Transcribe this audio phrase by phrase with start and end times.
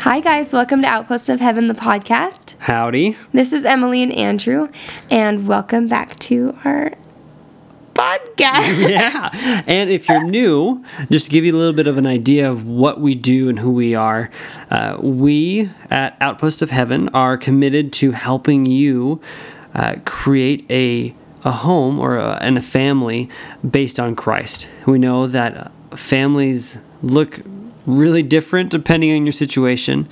[0.00, 0.50] Hi, guys.
[0.50, 2.54] Welcome to Outpost of Heaven, the podcast.
[2.60, 3.18] Howdy.
[3.34, 4.68] This is Emily and Andrew,
[5.10, 6.92] and welcome back to our
[7.92, 8.88] podcast.
[8.88, 9.28] yeah.
[9.66, 12.66] And if you're new, just to give you a little bit of an idea of
[12.66, 14.30] what we do and who we are,
[14.70, 19.20] uh, we at Outpost of Heaven are committed to helping you
[19.74, 23.28] uh, create a a home or a, and a family
[23.70, 24.66] based on Christ.
[24.86, 27.42] We know that families look
[27.86, 30.08] really different depending on your situation,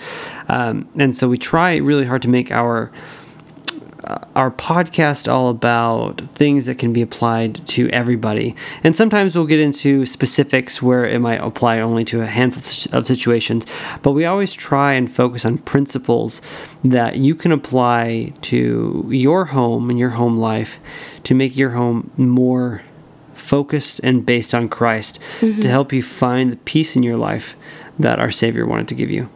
[0.49, 2.91] um, and so we try really hard to make our
[4.35, 8.55] our podcast all about things that can be applied to everybody.
[8.83, 13.07] And sometimes we'll get into specifics where it might apply only to a handful of
[13.07, 13.67] situations,
[14.03, 16.41] but we always try and focus on principles
[16.83, 20.79] that you can apply to your home and your home life
[21.25, 22.83] to make your home more
[23.39, 25.61] focused and based on Christ mm-hmm.
[25.61, 27.57] to help you find the peace in your life
[27.99, 29.29] that our Savior wanted to give you.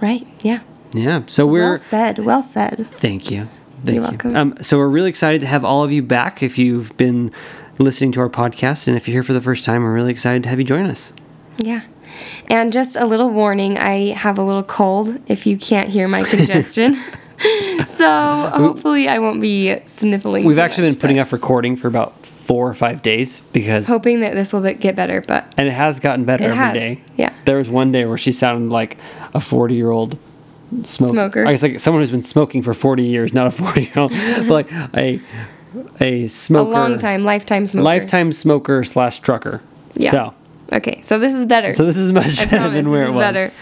[0.00, 0.60] Right, yeah.
[0.94, 1.22] Yeah.
[1.26, 2.18] So we're well said.
[2.18, 2.86] Well said.
[2.90, 3.48] Thank you.
[3.84, 4.00] Thank You're you.
[4.02, 4.36] welcome.
[4.36, 6.42] Um, so we're really excited to have all of you back.
[6.42, 7.32] If you've been
[7.78, 10.42] listening to our podcast, and if you're here for the first time, we're really excited
[10.44, 11.12] to have you join us.
[11.58, 11.82] Yeah.
[12.48, 16.24] And just a little warning I have a little cold if you can't hear my
[16.24, 16.94] congestion.
[17.86, 20.44] so hopefully I won't be sniffling.
[20.44, 24.20] We've actually much, been putting off recording for about four or five days because hoping
[24.20, 26.74] that this will get better, but and it has gotten better every has.
[26.74, 27.02] day.
[27.16, 28.96] Yeah, there was one day where she sounded like
[29.34, 30.18] a forty-year-old
[30.84, 31.46] smoke, smoker.
[31.46, 34.10] I guess like someone who's been smoking for 40 years, not a 40 year old,
[34.10, 35.20] but like a
[36.00, 39.60] a smoker, a long time, lifetime smoker, lifetime smoker slash trucker.
[39.94, 40.10] Yeah.
[40.10, 40.34] So
[40.72, 41.72] okay, so this is better.
[41.72, 43.16] So this is much I better than where it was.
[43.16, 43.52] Better.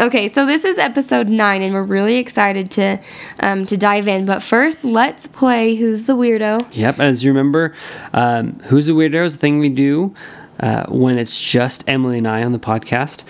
[0.00, 2.98] Okay, so this is episode nine, and we're really excited to
[3.40, 4.24] um, to dive in.
[4.24, 6.68] But first, let's play Who's the Weirdo.
[6.72, 7.74] Yep, as you remember,
[8.14, 10.14] um, Who's the Weirdo is the thing we do
[10.58, 13.24] uh, when it's just Emily and I on the podcast.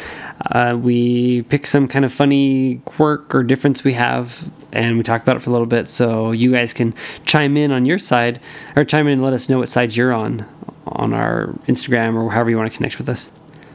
[0.47, 5.23] Uh, we pick some kind of funny quirk or difference we have and we talk
[5.23, 6.95] about it for a little bit so you guys can
[7.27, 8.39] chime in on your side
[8.77, 10.47] or chime in and let us know what side you're on
[10.87, 13.29] on our Instagram or however you want to connect with us.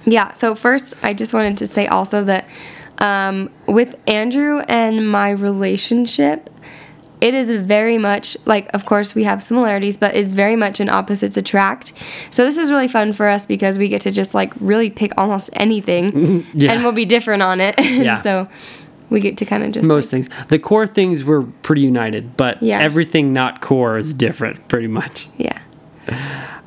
[0.06, 2.48] Yeah, so first, I just wanted to say also that
[3.00, 6.50] um, with Andrew and my relationship,
[7.22, 10.90] it is very much like of course we have similarities but is very much an
[10.90, 11.94] opposites attract.
[12.30, 15.12] So this is really fun for us because we get to just like really pick
[15.18, 16.46] almost anything.
[16.54, 16.72] Yeah.
[16.72, 17.76] and we'll be different on it.
[17.80, 18.22] Yeah.
[18.22, 18.48] so
[19.10, 20.48] we get to kind of just most like, things.
[20.48, 22.80] The core things were pretty united but yeah.
[22.80, 25.30] everything not core is different pretty much.
[25.38, 25.60] Yeah.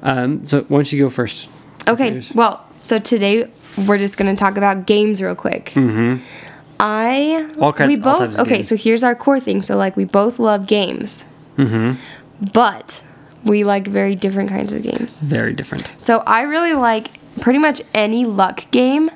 [0.03, 1.49] Um, so why don't you go first?
[1.87, 2.23] Okay.
[2.35, 3.51] Well so today
[3.87, 6.23] we're just going to talk about games real quick mm-hmm.
[6.81, 8.63] I all kind, we both okay.
[8.63, 9.63] So here's our core thing.
[9.63, 11.25] So like we both love games,
[11.57, 12.01] mm-hmm.
[12.53, 13.03] but
[13.45, 15.19] we like very different kinds of games.
[15.21, 15.91] Very different.
[15.99, 17.09] So I really like
[17.41, 19.11] pretty much any luck game.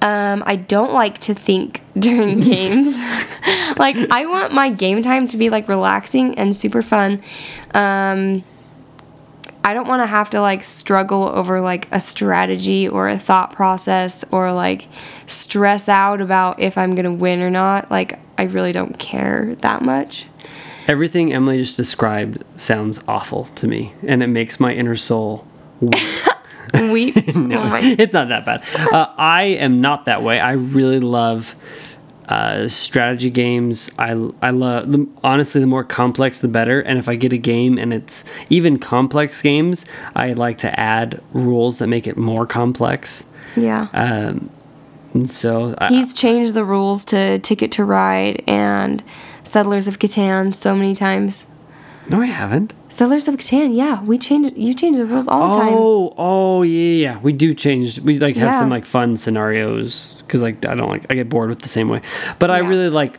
[0.00, 2.98] Um, I don't like to think during games.
[3.76, 7.22] like I want my game time to be like relaxing and super fun.
[7.74, 8.42] Um,
[9.64, 13.52] I don't want to have to like struggle over like a strategy or a thought
[13.52, 14.88] process or like
[15.26, 17.90] stress out about if I'm going to win or not.
[17.90, 20.26] Like, I really don't care that much.
[20.88, 25.46] Everything Emily just described sounds awful to me, and it makes my inner soul
[25.80, 25.94] weep.
[26.74, 27.14] weep?
[27.36, 28.64] no, oh it's not that bad.
[28.92, 30.40] Uh, I am not that way.
[30.40, 31.54] I really love
[32.28, 34.10] uh, strategy games, I,
[34.40, 36.80] I love the, honestly the more complex the better.
[36.80, 39.84] And if I get a game and it's even complex games,
[40.14, 43.24] I like to add rules that make it more complex.
[43.56, 43.88] Yeah.
[43.92, 44.50] Um,
[45.14, 49.02] and so he's I, changed the rules to Ticket to Ride and
[49.44, 51.44] Settlers of Catan so many times.
[52.08, 52.72] No, I haven't.
[52.92, 54.52] Settlers of Catan, yeah, we change.
[54.54, 55.72] You change the rules all the time.
[55.72, 57.98] Oh, oh, yeah, yeah, we do change.
[57.98, 58.58] We like have yeah.
[58.58, 61.88] some like fun scenarios because like I don't like I get bored with the same
[61.88, 62.02] way.
[62.38, 62.56] But yeah.
[62.56, 63.18] I really like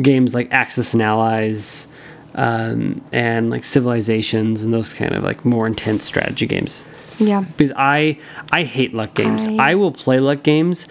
[0.00, 1.86] games like Axis and Allies,
[2.34, 6.82] um, and like Civilizations and those kind of like more intense strategy games.
[7.18, 8.18] Yeah, because I
[8.52, 9.46] I hate luck games.
[9.46, 10.88] I, I will play luck games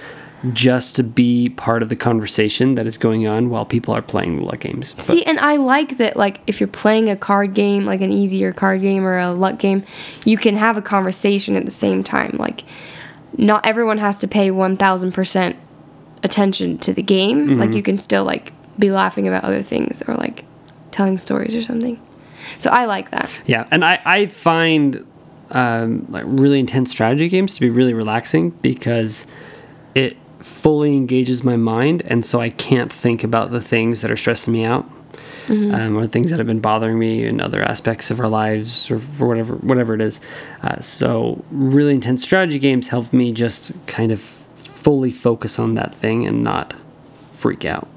[0.51, 4.41] just to be part of the conversation that is going on while people are playing
[4.41, 4.93] luck games.
[4.93, 8.11] But See, and I like that, like, if you're playing a card game, like an
[8.11, 9.83] easier card game or a luck game,
[10.25, 12.35] you can have a conversation at the same time.
[12.37, 12.63] Like,
[13.37, 15.55] not everyone has to pay 1000%
[16.23, 17.57] attention to the game.
[17.59, 20.45] Like you can still like be laughing about other things or like
[20.91, 22.01] telling stories or something.
[22.57, 23.29] So I like that.
[23.45, 25.05] Yeah, and I, I find
[25.51, 29.27] um, like really intense strategy games to be really relaxing because
[29.95, 34.17] it fully engages my mind, and so I can't think about the things that are
[34.17, 34.89] stressing me out.
[35.49, 38.97] Um, or things that have been bothering me in other aspects of our lives, or
[38.97, 40.21] for whatever whatever it is.
[40.61, 45.93] Uh, so, really intense strategy games help me just kind of fully focus on that
[45.95, 46.73] thing and not
[47.33, 47.89] freak out.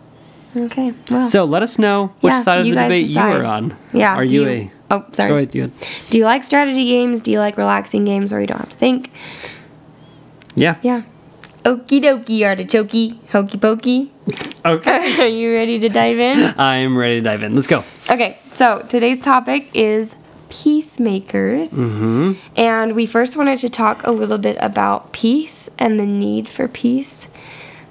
[0.56, 0.92] Okay.
[1.08, 1.24] Well.
[1.24, 3.76] So, let us know which Yeah, side of the debate you are on.
[3.92, 4.16] yeah.
[4.16, 4.70] Are do you, a?
[4.90, 5.28] Oh, sorry.
[5.28, 5.54] Go ahead.
[5.54, 5.70] You.
[6.10, 7.20] Do you like strategy games?
[7.22, 9.12] Do you like relaxing games where you don't have to think?
[10.56, 10.78] Yeah.
[10.82, 11.02] Yeah.
[11.66, 14.12] Okie dokie, artichoke, hokey pokey.
[14.64, 15.20] Okay.
[15.20, 16.54] Are you ready to dive in?
[16.56, 17.56] I'm ready to dive in.
[17.56, 17.82] Let's go.
[18.08, 20.14] Okay, so today's topic is
[20.48, 21.72] peacemakers.
[21.72, 22.34] Mm-hmm.
[22.54, 26.68] And we first wanted to talk a little bit about peace and the need for
[26.68, 27.26] peace.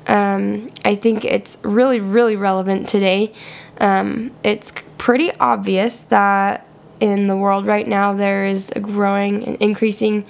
[0.08, 3.34] Um, I think it's really, really relevant today.
[3.80, 6.66] Um, it's pretty obvious that
[7.02, 10.26] in the world right now there is a growing and increasing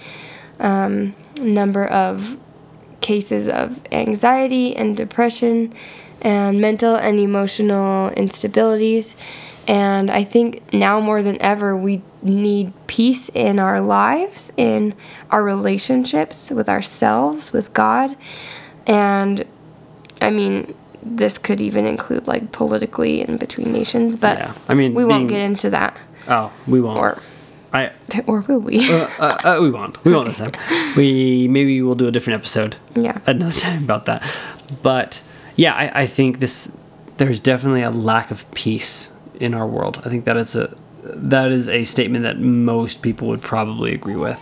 [0.60, 2.40] um, number of
[3.10, 5.72] cases of anxiety and depression
[6.24, 9.16] and mental and emotional instabilities.
[9.68, 14.96] And I think now more than ever, we need peace in our lives, in
[15.30, 18.16] our relationships with ourselves, with God.
[18.88, 19.46] And
[20.20, 20.74] I mean,
[21.04, 25.28] this could even include like politically and between nations, but Yeah, I mean, we won't
[25.28, 25.96] being- get into that.
[26.28, 26.98] Oh, we won't.
[26.98, 27.22] Or,
[27.76, 27.92] I.
[28.28, 28.92] or will we?
[28.92, 30.04] Uh, uh, we won't.
[30.04, 30.54] We won't this time.
[30.96, 33.20] We maybe we'll do a different episode yeah.
[33.26, 34.24] another time about that.
[34.82, 35.22] But
[35.56, 36.76] yeah, I, I think this
[37.18, 40.02] there's definitely a lack of peace in our world.
[40.06, 44.16] I think that is a that is a statement that most people would probably agree
[44.16, 44.42] with.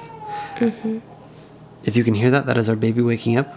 [1.83, 3.53] If you can hear that, that is our baby waking up.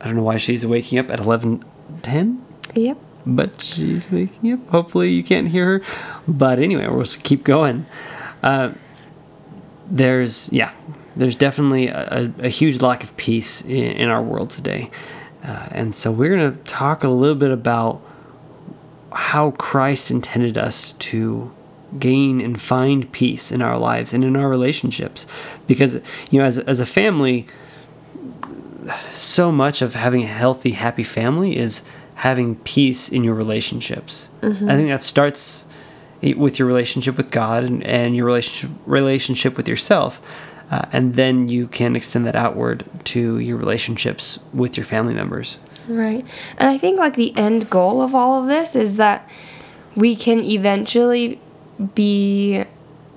[0.00, 1.64] I don't know why she's waking up at eleven
[2.02, 2.42] ten.
[2.74, 2.98] Yep.
[3.24, 4.68] but she's waking up.
[4.68, 5.82] Hopefully, you can't hear her.
[6.26, 7.86] But anyway, we'll just keep going.
[8.46, 8.72] Uh,
[9.90, 10.72] there's, yeah,
[11.16, 14.88] there's definitely a, a, huge lack of peace in, in our world today.
[15.42, 18.00] Uh, and so we're going to talk a little bit about
[19.12, 21.52] how Christ intended us to
[21.98, 25.26] gain and find peace in our lives and in our relationships.
[25.66, 25.96] Because,
[26.30, 27.48] you know, as, as a family,
[29.10, 31.82] so much of having a healthy, happy family is
[32.14, 34.28] having peace in your relationships.
[34.40, 35.66] I think that starts
[36.22, 40.20] with your relationship with God and, and your relationship relationship with yourself,
[40.70, 45.58] uh, and then you can extend that outward to your relationships with your family members.
[45.88, 46.26] Right.
[46.58, 49.28] And I think like the end goal of all of this is that
[49.94, 51.40] we can eventually
[51.94, 52.64] be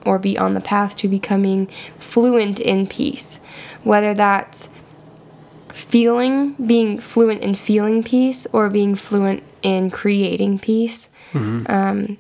[0.05, 1.67] or be on the path to becoming
[1.97, 3.39] fluent in peace.
[3.83, 4.69] Whether that's
[5.73, 11.09] feeling, being fluent in feeling peace or being fluent in creating peace.
[11.67, 12.17] Um,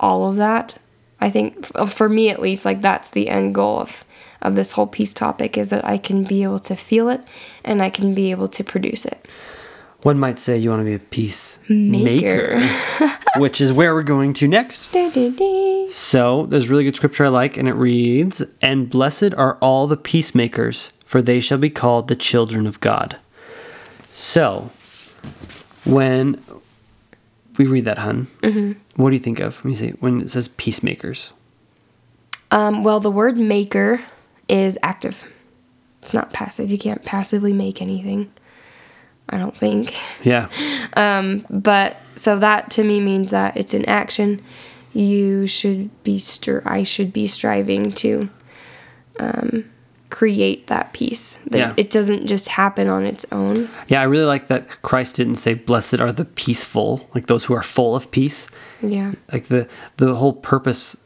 [0.00, 0.74] all of that.
[1.20, 4.04] I think f- for me at least, like that's the end goal of
[4.42, 7.22] of this whole peace topic is that I can be able to feel it
[7.64, 9.26] and I can be able to produce it.
[10.02, 13.18] One might say you want to be a peacemaker, Maker.
[13.38, 14.92] which is where we're going to next.
[14.92, 15.88] Du-du-du.
[15.88, 19.86] So there's a really good scripture I like, and it reads, And blessed are all
[19.86, 23.16] the peacemakers, for they shall be called the children of God.
[24.10, 24.70] So,
[25.86, 26.34] when
[27.58, 28.26] we read that, hun,
[28.96, 31.32] what do you think of when you say when it says peacemakers?
[32.50, 34.00] Um, well, the word maker
[34.48, 35.24] is active.
[36.02, 36.70] It's not passive.
[36.70, 38.30] You can't passively make anything.
[39.28, 39.94] I don't think.
[40.22, 40.48] Yeah,
[41.50, 44.42] But so that to me means that it's an action.
[44.92, 48.28] You should be str- I should be striving to
[49.18, 49.64] um,
[50.14, 51.38] create that peace.
[51.50, 51.72] That Yeah.
[51.76, 53.68] it doesn't just happen on its own.
[53.88, 54.00] yeah.
[54.00, 57.64] I really like that Christ didn't say, "Blessed are the peaceful," like those who are
[57.64, 58.46] full of peace.
[58.80, 59.12] Yeah.
[59.32, 59.66] like the
[59.96, 60.96] the whole purpose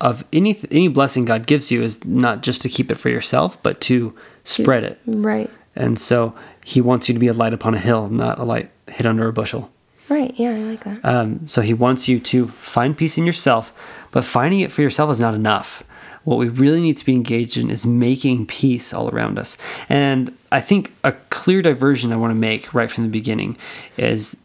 [0.00, 3.60] of any any blessing God gives you is not just to keep it for yourself,
[3.62, 4.12] but to
[4.44, 4.98] spread it.
[5.06, 5.50] Right.
[5.74, 6.32] And so
[6.64, 9.26] He wants you to be a light upon a hill, not a light hid under
[9.26, 9.70] a bushel.
[10.08, 10.32] Right.
[10.36, 10.98] Yeah, I like that.
[11.04, 13.72] Um, so He wants you to find peace in yourself,
[14.12, 15.82] but finding it for yourself is not enough.
[16.28, 19.56] What we really need to be engaged in is making peace all around us.
[19.88, 23.56] And I think a clear diversion I want to make right from the beginning
[23.96, 24.42] is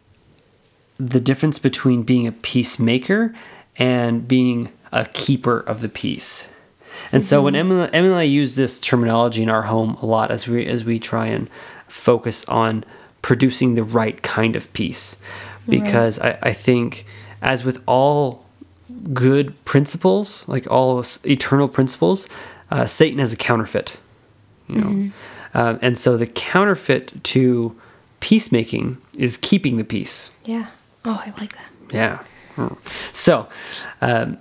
[0.97, 3.35] the difference between being a peacemaker
[3.75, 6.47] and being a keeper of the peace.
[7.11, 7.71] And so when mm-hmm.
[7.71, 10.85] Emily, Emily and I use this terminology in our home a lot as we as
[10.85, 11.49] we try and
[11.89, 12.85] focus on
[13.21, 15.17] producing the right kind of peace,
[15.67, 17.05] because I, I think
[17.41, 18.45] as with all
[19.13, 22.27] good principles, like all eternal principles,
[22.71, 23.97] uh, Satan has a counterfeit.
[24.67, 25.11] You know,
[25.55, 27.75] Um, and so the counterfeit to
[28.21, 30.31] peacemaking is keeping the peace.
[30.45, 30.67] Yeah.
[31.05, 31.65] Oh, I like that.
[31.91, 32.19] Yeah.
[32.55, 32.77] Mm.
[33.11, 33.47] So,
[34.01, 34.37] um,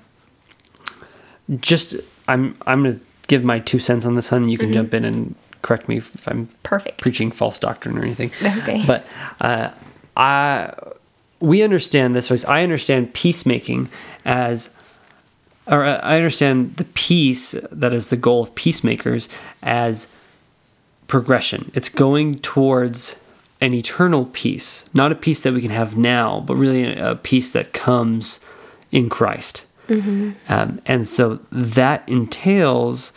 [1.61, 1.97] just
[2.29, 4.49] I'm I'm gonna give my two cents on this, hun.
[4.49, 7.01] You can jump in and correct me if I'm Perfect.
[7.01, 8.31] preaching false doctrine or anything.
[8.63, 8.85] Okay.
[8.87, 9.07] But
[9.41, 9.71] uh,
[10.17, 10.73] I
[11.43, 12.45] we understand this.
[12.45, 13.89] I understand peacemaking
[14.25, 14.71] as,
[15.67, 19.29] or uh, I understand the peace that is the goal of peacemakers
[19.63, 20.09] as
[21.09, 21.71] progression.
[21.75, 23.17] It's going towards
[23.61, 27.53] an eternal peace, not a peace that we can have now, but really a peace
[27.53, 28.41] that comes
[28.91, 29.67] in Christ.
[30.49, 33.13] Um, and so that entails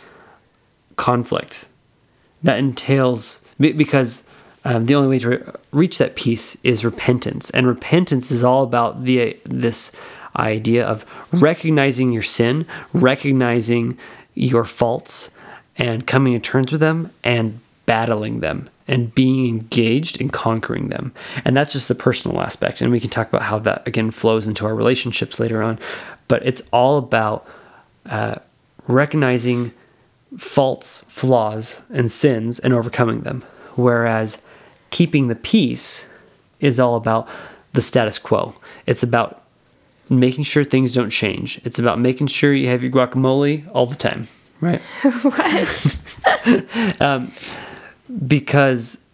[0.96, 1.68] conflict.
[2.42, 4.28] That entails because
[4.66, 8.64] um, the only way to re- reach that peace is repentance, and repentance is all
[8.64, 9.92] about the this
[10.36, 13.96] idea of recognizing your sin, recognizing
[14.34, 15.30] your faults,
[15.78, 21.12] and coming to terms with them, and battling them, and being engaged in conquering them.
[21.44, 24.48] And that's just the personal aspect, and we can talk about how that again flows
[24.48, 25.78] into our relationships later on.
[26.26, 27.46] But it's all about
[28.10, 28.34] uh,
[28.88, 29.72] recognizing
[30.36, 33.44] faults, flaws, and sins and overcoming them.
[33.76, 34.42] Whereas
[34.96, 36.06] keeping the peace
[36.58, 37.28] is all about
[37.74, 38.54] the status quo.
[38.86, 39.42] It's about
[40.08, 41.60] making sure things don't change.
[41.64, 44.26] It's about making sure you have your guacamole all the time,
[44.62, 44.80] right?
[47.00, 47.30] Um,
[48.26, 49.04] because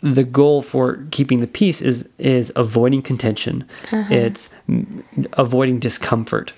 [0.00, 3.64] the goal for keeping the peace is is avoiding contention.
[3.92, 5.04] It's mm,
[5.34, 6.52] avoiding discomfort.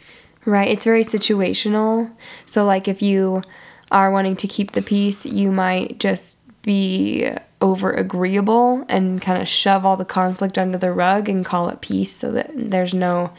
[0.46, 0.68] Right.
[0.68, 2.10] It's very situational.
[2.46, 3.42] So, like, if you
[3.90, 9.48] are wanting to keep the peace, you might just be over agreeable and kind of
[9.48, 13.30] shove all the conflict under the rug and call it peace so that there's no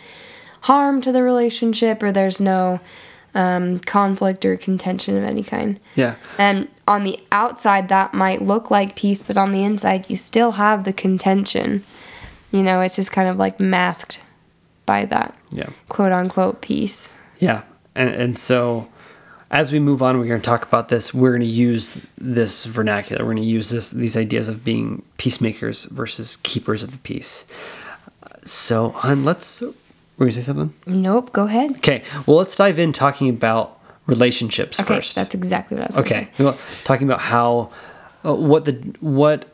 [0.61, 2.79] harm to the relationship or there's no
[3.33, 5.79] um, conflict or contention of any kind.
[5.95, 6.15] Yeah.
[6.37, 10.53] And on the outside, that might look like peace, but on the inside, you still
[10.53, 11.83] have the contention.
[12.51, 14.19] You know, it's just kind of like masked
[14.85, 15.69] by that Yeah.
[15.89, 17.07] quote unquote peace.
[17.39, 17.61] Yeah,
[17.95, 18.87] and and so
[19.51, 21.13] as we move on, we're going to talk about this.
[21.13, 23.23] We're going to use this vernacular.
[23.25, 27.45] We're going to use this these ideas of being peacemakers versus keepers of the peace.
[28.43, 29.61] So, hun, let's.
[30.17, 30.73] Were you say something?
[30.85, 31.77] Nope, go ahead.
[31.77, 32.03] Okay.
[32.25, 35.15] Well, let's dive in talking about relationships Okay, first.
[35.15, 36.43] that's exactly what I was Okay, say.
[36.43, 37.71] well, talking about how,
[38.25, 39.45] uh, what the what,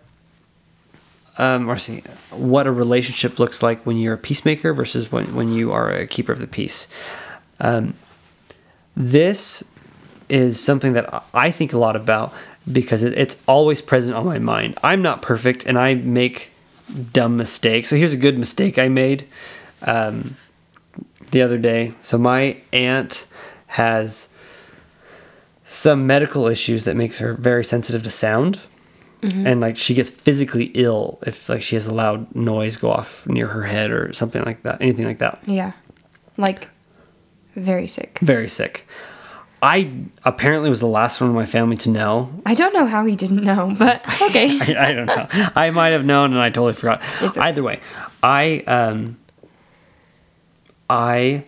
[1.38, 2.00] um, or see,
[2.32, 6.06] what a relationship looks like when you're a peacemaker versus when when you are a
[6.06, 6.88] keeper of the peace.
[7.60, 7.94] Um,
[8.96, 9.64] this
[10.30, 12.34] is something that I think a lot about
[12.70, 14.78] because it's always present on my mind.
[14.84, 16.52] I'm not perfect, and I make
[17.14, 17.90] dumb mistakes.
[17.90, 19.28] So here's a good mistake I made.
[19.82, 20.36] Um,
[21.32, 21.94] the other day.
[22.02, 23.26] So my aunt
[23.68, 24.34] has
[25.64, 28.62] some medical issues that makes her very sensitive to sound.
[29.24, 33.28] And like she gets physically ill if like she has a loud noise go off
[33.28, 35.40] near her head or something like that, anything like that.
[35.46, 35.74] Yeah.
[36.38, 36.70] Like
[37.56, 38.20] very sick.
[38.22, 38.88] Very sick.
[39.62, 39.92] I
[40.24, 42.32] apparently was the last one in my family to know.
[42.46, 44.60] I don't know how he didn't know, but okay.
[44.76, 45.28] I, I don't know.
[45.56, 47.02] I might have known and I totally forgot.
[47.22, 47.42] It's okay.
[47.42, 47.80] Either way,
[48.22, 49.18] I um
[50.90, 51.44] I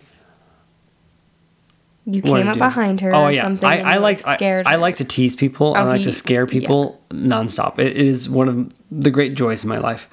[2.04, 2.58] You came up do.
[2.58, 3.68] behind her Oh or yeah, something.
[3.68, 4.78] I, I like I, scared I her.
[4.78, 5.68] like to tease people.
[5.68, 7.78] Oh, I like he- to scare people nonstop.
[7.78, 10.08] It, it is one of the great joys in my life,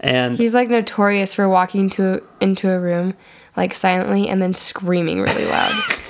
[0.00, 3.14] and He's like notorious for walking to into a room
[3.56, 5.72] like silently and then screaming really loud.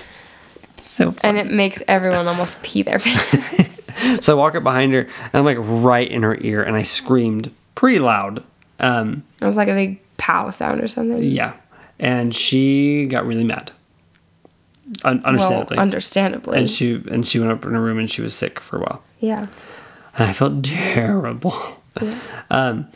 [0.81, 3.89] so and it makes everyone almost pee their pants.
[4.25, 6.83] so I walk up behind her and I'm like right in her ear, and I
[6.83, 8.43] screamed pretty loud.
[8.81, 11.23] Um, It was like a big pow sound or something.
[11.23, 11.55] yeah,
[11.99, 13.73] and she got really mad.
[15.05, 16.59] Un- understandably, Well, understandably.
[16.59, 18.81] and she and she went up in her room and she was sick for a
[18.81, 19.03] while.
[19.21, 19.47] yeah.
[20.17, 21.55] And I felt terrible.
[22.51, 22.87] Um,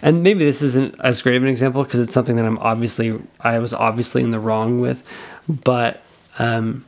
[0.00, 3.20] and maybe this isn't as great of an example because it's something that I'm obviously
[3.40, 5.02] I was obviously in the wrong with,
[5.46, 6.02] but
[6.38, 6.86] um,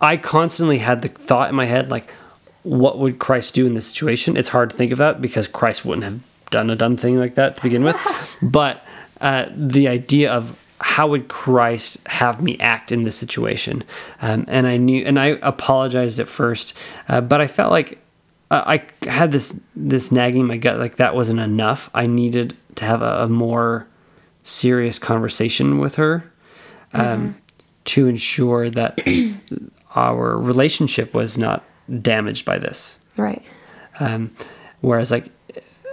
[0.00, 2.10] I constantly had the thought in my head like,
[2.62, 4.36] what would Christ do in this situation?
[4.36, 7.34] It's hard to think of that because Christ wouldn't have done a dumb thing like
[7.36, 7.96] that to begin with,
[8.42, 8.84] but
[9.20, 13.84] uh, the idea of how would Christ have me act in this situation?
[14.22, 16.74] Um, and I knew, and I apologized at first,
[17.08, 17.98] uh, but I felt like
[18.50, 21.90] I I had this this nagging in my gut like that wasn't enough.
[21.94, 23.86] I needed to have a, a more
[24.42, 26.30] serious conversation with her
[26.94, 27.36] um,
[27.86, 28.98] to ensure that
[29.94, 31.64] our relationship was not
[32.02, 32.98] damaged by this.
[33.16, 33.42] Right.
[33.98, 34.30] Um,
[34.80, 35.30] whereas like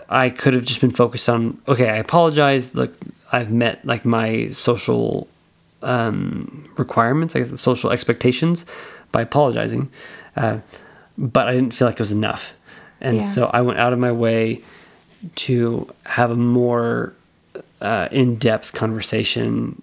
[0.10, 2.76] I could have just been focused on okay, I apologize.
[2.76, 2.94] Look,
[3.32, 5.28] I've met like my social
[5.84, 8.66] um, requirements, I guess the social expectations
[9.12, 9.90] by apologizing,
[10.36, 10.60] uh,
[11.18, 12.54] but I didn't feel like it was enough.
[13.02, 13.24] And Yeah.
[13.24, 14.62] so I went out of my way
[15.36, 17.14] to have a more
[17.82, 19.82] uh, in-depth conversation n-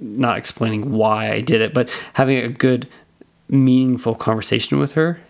[0.00, 2.88] not explaining why I did it, but having a good,
[3.48, 5.20] meaningful conversation with her,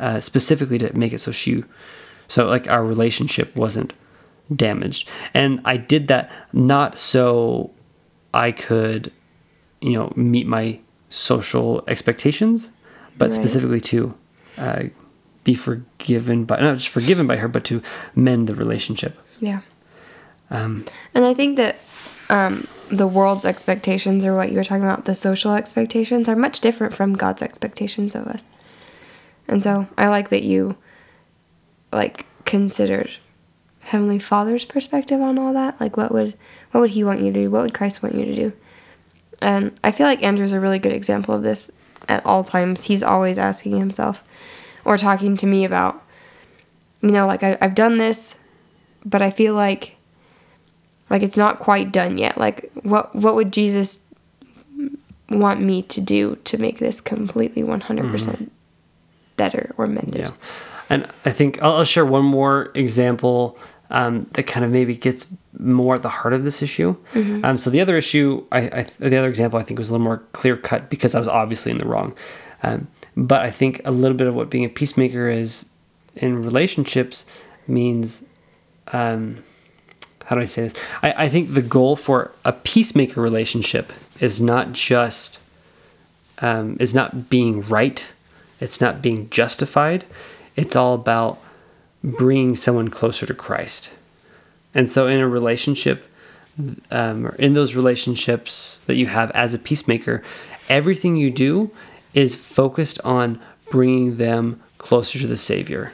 [0.00, 1.62] uh, specifically to make it so she,
[2.28, 3.92] so like our relationship wasn't
[4.54, 5.08] damaged.
[5.34, 7.70] And I did that not so
[8.34, 9.12] I could,
[9.80, 10.80] you know, meet my
[11.10, 12.70] social expectations,
[13.18, 13.34] but Right.
[13.34, 14.14] specifically to
[14.58, 14.82] uh,
[15.44, 17.82] be forgiven by, not just forgiven by her, but to
[18.14, 19.16] mend the relationship.
[19.40, 19.60] Yeah.
[20.50, 21.76] Um, And I think that
[22.30, 26.60] um, the world's expectations, or what you were talking about, the social expectations, are much
[26.60, 28.48] different from God's expectations of us.
[29.48, 30.76] And so I like that you
[31.92, 33.10] like considered
[33.80, 35.80] Heavenly Father's perspective on all that.
[35.80, 36.34] Like, what would
[36.70, 37.50] what would He want you to do?
[37.50, 38.52] What would Christ want you to do?
[39.42, 41.72] And I feel like Andrew's a really good example of this
[42.08, 42.84] at all times.
[42.84, 44.22] He's always asking himself
[44.84, 46.02] or talking to me about,
[47.00, 48.36] you know, like I, I've done this,
[49.04, 49.96] but I feel like
[51.10, 54.06] like it's not quite done yet like what what would jesus
[55.28, 58.50] want me to do to make this completely 100%
[59.36, 60.32] better or mended Yeah.
[60.88, 63.56] And I think I'll, I'll share one more example
[63.90, 66.96] um, that kind of maybe gets more at the heart of this issue.
[67.44, 70.04] Um, so the other issue, I, I, the other example I think was a little
[70.04, 72.14] more clear cut because I was obviously in the wrong.
[72.64, 75.66] Um, but I think a little bit of what being a peacemaker is
[76.16, 77.24] in relationships
[77.68, 78.24] means
[78.92, 79.44] um,
[80.30, 80.74] how do I say this?
[81.02, 85.40] I, I think the goal for a peacemaker relationship is not just
[86.38, 88.06] um, is not being right.
[88.60, 90.06] It's not being justified.
[90.54, 91.40] It's all about
[92.04, 93.92] bringing someone closer to Christ.
[94.72, 96.06] And so, in a relationship,
[96.92, 100.22] um, or in those relationships that you have as a peacemaker,
[100.68, 101.72] everything you do
[102.14, 105.92] is focused on bringing them closer to the Savior.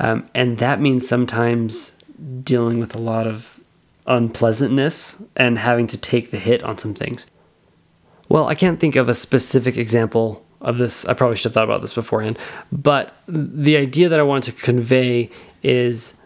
[0.00, 1.92] Um, and that means sometimes
[2.42, 3.60] dealing with a lot of
[4.06, 7.26] unpleasantness and having to take the hit on some things.
[8.28, 11.04] Well, I can't think of a specific example of this.
[11.04, 12.38] I probably should have thought about this beforehand.
[12.72, 15.30] But the idea that I wanted to convey
[15.62, 16.20] is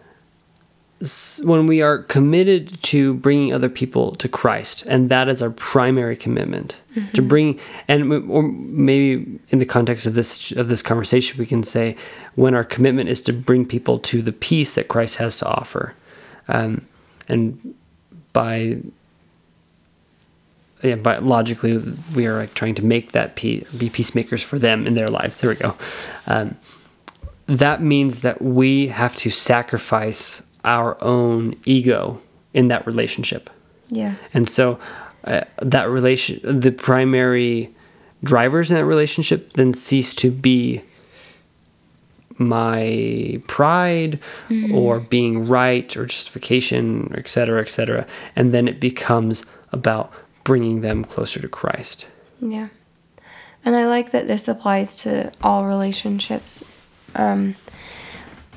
[1.45, 6.17] when we are committed to bringing other people to Christ, and that is our primary
[6.17, 6.81] commitment
[7.13, 11.63] to bring, and or maybe in the context of this of this conversation, we can
[11.63, 11.97] say
[12.35, 15.95] when our commitment is to bring people to the peace that Christ has to offer,
[16.49, 16.85] um,
[17.29, 17.75] and
[18.33, 18.79] by
[20.83, 21.79] yeah, but logically,
[22.15, 25.39] we are like trying to make that pe- be peacemakers for them in their lives.
[25.39, 25.77] There we go.
[26.27, 26.57] Um,
[27.47, 32.21] that means that we have to sacrifice our own ego
[32.53, 33.49] in that relationship,
[33.89, 34.15] yeah.
[34.35, 34.79] And so
[35.25, 37.75] uh, that relation, the primary
[38.23, 40.83] drivers in that relationship, then cease to be
[42.39, 44.21] my pride
[44.73, 50.13] or being right or justification, et cetera, et cetera, and then it becomes about
[50.45, 52.07] bringing them closer to Christ.
[52.41, 52.69] yeah.
[53.65, 56.65] And i like that this applies to all relationships.
[57.17, 57.57] Um,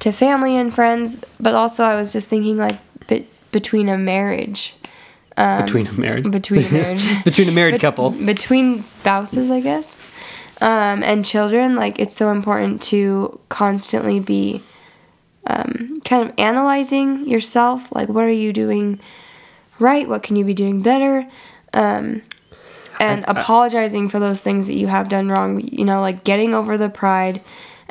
[0.01, 4.75] to family and friends but also i was just thinking like be- between a marriage
[5.57, 7.23] between a marriage, between a marriage.
[7.23, 8.11] Between a married Bet- couple.
[8.11, 9.97] between spouses i guess.
[10.61, 14.61] Um, and children like it's so important to constantly be
[15.47, 18.99] um, kind of analyzing yourself like what are you doing
[19.79, 20.07] right?
[20.07, 21.27] What can you be doing better?
[21.73, 22.21] Um,
[22.99, 26.77] and apologizing for those things that you have done wrong you know like getting over
[26.77, 27.41] the pride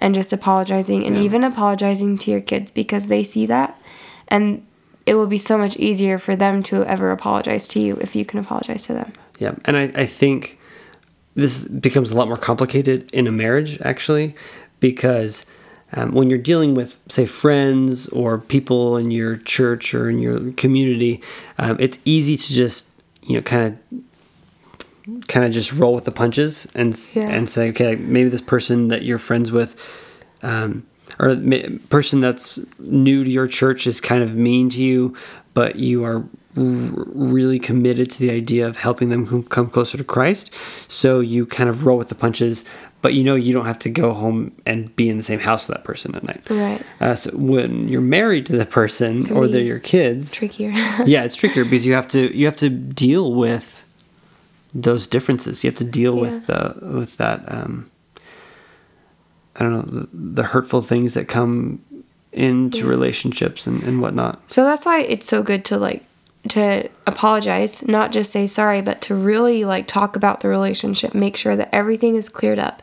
[0.00, 3.80] and just apologizing and even apologizing to your kids because they see that.
[4.28, 4.66] And
[5.06, 8.24] it will be so much easier for them to ever apologize to you if you
[8.24, 9.12] can apologize to them.
[9.38, 10.58] Yeah, and I, I think
[11.34, 14.34] this becomes a lot more complicated in a marriage actually,
[14.80, 15.46] because
[15.92, 20.52] um, when you're dealing with say friends or people in your church or in your
[20.52, 21.22] community,
[21.58, 22.88] um, it's easy to just
[23.22, 24.00] you know kind of
[25.28, 27.28] kind of just roll with the punches and Yeah.
[27.28, 29.74] and say okay maybe this person that you're friends with.
[30.42, 30.86] Um,
[31.18, 31.36] or
[31.90, 35.14] person that's new to your church is kind of mean to you,
[35.54, 40.50] but you are really committed to the idea of helping them come closer to Christ.
[40.88, 42.64] So you kind of roll with the punches,
[43.02, 45.68] but you know you don't have to go home and be in the same house
[45.68, 46.42] with that person at night.
[46.48, 46.82] Right.
[47.00, 50.70] Uh, so when you're married to the person Can or they're your kids, trickier
[51.06, 53.84] yeah, it's trickier because you have to you have to deal with
[54.74, 55.64] those differences.
[55.64, 57.42] You have to deal with the with that.
[57.52, 57.90] Um,
[59.56, 61.83] I don't know the, the hurtful things that come
[62.33, 64.40] into relationships and, and whatnot.
[64.50, 66.04] So that's why it's so good to like
[66.48, 71.37] to apologize, not just say sorry, but to really like talk about the relationship, make
[71.37, 72.83] sure that everything is cleared up.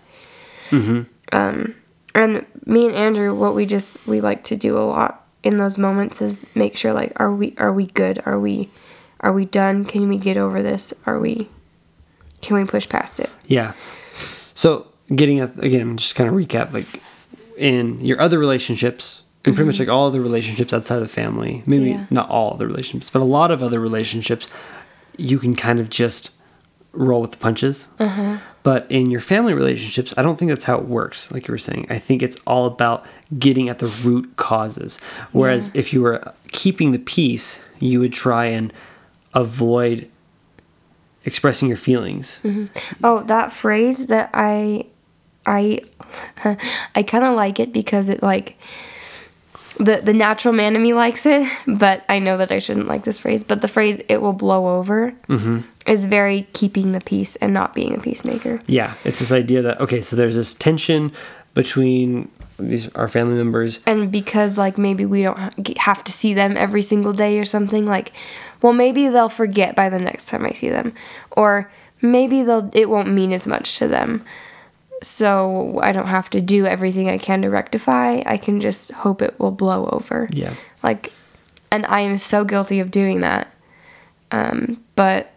[1.32, 1.76] Um,
[2.13, 5.78] And me and Andrew, what we just we like to do a lot in those
[5.78, 8.21] moments is make sure like are we are we good?
[8.26, 8.69] Are we
[9.21, 9.86] are we done?
[9.86, 10.93] Can we get over this?
[11.06, 11.47] Are we
[12.41, 13.30] can we push past it?
[13.45, 13.73] Yeah.
[14.54, 17.02] So getting at again, just kind of recap like
[17.58, 19.84] in your other relationships and pretty much mm-hmm.
[19.84, 22.06] like all other relationships outside of the family, maybe Yeah.
[22.10, 24.47] not all the relationships, but a lot of other relationships,
[25.17, 26.32] you can kind of just
[26.91, 27.88] roll with the punches.
[28.00, 28.38] Uh-huh.
[28.63, 31.32] But in your family relationships, I don't think that's how it works.
[31.32, 33.06] Like you were saying, I think it's all about
[33.39, 35.00] getting at the root causes.
[35.32, 38.73] Whereas if you were keeping the peace, you would try and
[39.34, 40.10] avoid
[41.27, 42.39] expressing your feelings.
[42.43, 42.65] Mm-hmm.
[43.03, 44.87] Oh, that phrase that I
[45.45, 45.81] I
[46.95, 48.57] I kind of like it because it like
[49.77, 53.03] the the natural man in me likes it, but I know that I shouldn't like
[53.03, 53.43] this phrase.
[53.43, 55.59] But the phrase "it will blow over" mm-hmm.
[55.85, 58.61] is very keeping the peace and not being a peacemaker.
[58.65, 61.11] Yeah, it's this idea that okay, so there's this tension
[61.53, 63.81] between these our family members.
[63.85, 67.85] And because like maybe we don't have to see them every single day or something,
[67.85, 68.11] like,
[68.62, 70.93] well maybe they'll forget by the next time I see them,
[71.32, 74.24] or maybe they'll it won't mean as much to them.
[75.04, 78.22] So I don't have to do everything I can to rectify.
[78.26, 80.28] I can just hope it will blow over.
[80.32, 80.56] Yeah.
[80.82, 81.13] Like,
[81.72, 83.54] and I am so guilty of doing that.
[84.32, 85.32] Um, but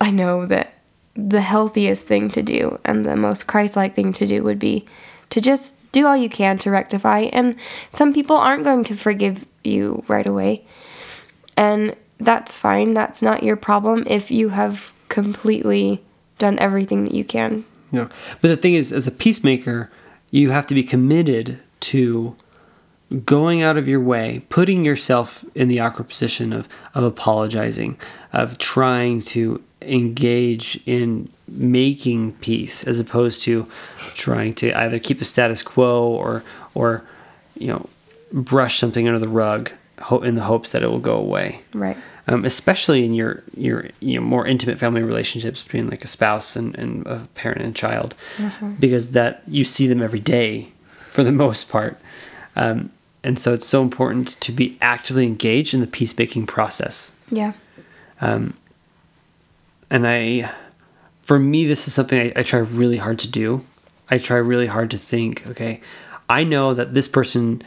[0.00, 0.74] I know that
[1.14, 4.86] the healthiest thing to do and the most Christ like thing to do would be
[5.30, 7.20] to just do all you can to rectify.
[7.20, 7.56] And
[7.90, 10.64] some people aren't going to forgive you right away.
[11.56, 12.94] And that's fine.
[12.94, 16.02] That's not your problem if you have completely
[16.38, 17.64] done everything that you can.
[17.90, 18.08] Yeah.
[18.40, 19.90] But the thing is, as a peacemaker,
[20.30, 22.36] you have to be committed to
[23.26, 27.98] going out of your way, putting yourself in the awkward position of, of apologizing,
[28.32, 33.66] of trying to engage in making peace as opposed to
[34.14, 37.04] trying to either keep a status quo or or
[37.58, 37.88] you know
[38.32, 39.70] brush something under the rug
[40.22, 41.96] in the hopes that it will go away Right.
[42.28, 46.56] um, especially in your your you know more intimate family relationships between like a spouse
[46.56, 48.14] and, and a parent and child
[48.80, 50.68] because that you see them every day
[51.00, 51.98] for the most part
[52.56, 52.90] um,
[53.24, 57.52] and so it's so important to be actively engaged in the peacemaking process Yeah.
[59.90, 60.50] and I,
[61.22, 63.64] for me, this is something I, I try really hard to do.
[64.10, 65.80] I try really hard to think, okay,
[66.28, 67.62] I know that this person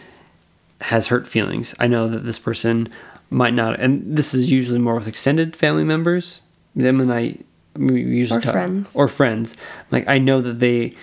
[0.81, 1.73] has hurt feelings.
[1.79, 2.89] I know that this person
[3.29, 6.41] might not, and this is usually more with extended family members.
[6.75, 7.37] Them and I,
[7.75, 8.95] we usually Or talk, friends.
[8.95, 9.55] or friends.
[9.91, 10.95] Like I know that they,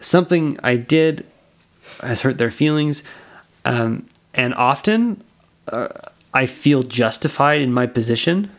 [0.00, 1.26] something I did
[2.02, 3.02] has hurt their feelings,
[3.64, 5.22] um, and often
[5.68, 5.88] uh,
[6.32, 8.50] I feel justified in my position.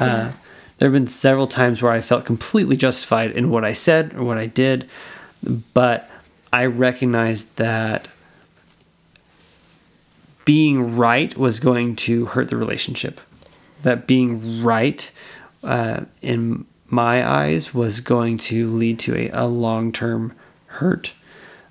[0.00, 0.30] Uh,
[0.78, 4.22] there have been several times where I felt completely justified in what I said or
[4.22, 4.88] what I did,
[5.74, 6.08] but
[6.52, 8.08] I recognized that
[10.48, 13.20] being right was going to hurt the relationship.
[13.82, 15.10] That being right,
[15.62, 20.32] uh, in my eyes, was going to lead to a, a long term
[20.68, 21.12] hurt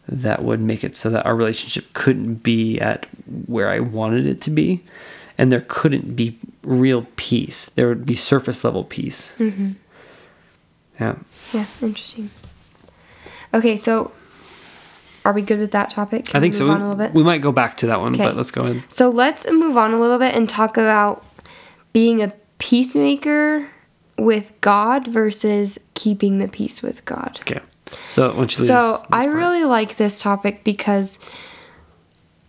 [0.08, 3.08] that would make it so that our relationship couldn't be at
[3.48, 4.84] where I wanted it to be.
[5.40, 7.70] And there couldn't be real peace.
[7.70, 9.34] There would be surface level peace.
[9.40, 9.72] Mm-hmm.
[11.00, 11.16] Yeah.
[11.52, 11.66] Yeah.
[11.82, 12.30] Interesting.
[13.56, 14.12] Okay, so
[15.28, 16.26] are we good with that topic?
[16.26, 16.68] Can I think we so.
[16.68, 17.14] move We, on a little bit?
[17.14, 18.84] we might go back to that one, but let's go ahead.
[18.88, 21.26] So let's move on a little bit and talk about
[21.92, 23.68] being a peacemaker
[24.18, 27.40] with God versus keeping the peace with God.
[27.42, 27.60] Okay.
[28.08, 29.36] So, why don't you lead So I part?
[29.36, 31.18] really like this topic because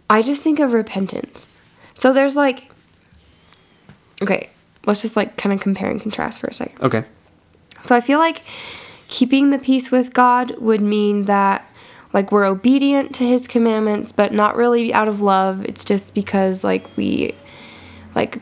[0.09, 1.51] I just think of repentance.
[1.95, 2.71] So there's like,
[4.23, 4.51] okay,
[4.87, 6.81] let's just like kind of compare and contrast for a second.
[6.81, 7.03] Okay.
[7.83, 8.43] So I feel like
[9.09, 11.65] keeping the peace with God would mean that
[12.13, 15.65] like we're obedient to his commandments but not really out of love.
[15.65, 17.35] It's just because like we
[18.15, 18.41] like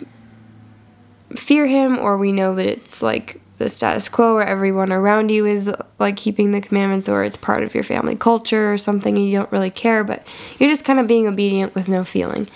[1.34, 5.46] fear him or we know that it's like the status quo where everyone around you
[5.46, 9.26] is like keeping the commandments or it's part of your family culture or something and
[9.26, 10.26] you don't really care but
[10.58, 12.46] you're just kind of being obedient with no feeling.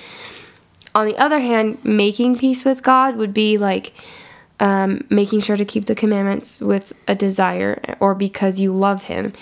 [0.94, 3.92] On the other hand, making peace with God would be like
[4.58, 9.32] um, making sure to keep the commandments with a desire or because you love Him,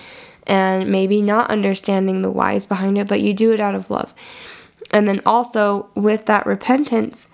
[0.48, 4.14] and maybe not understanding the whys behind it, but you do it out of love.
[4.90, 7.28] And then also with that repentance,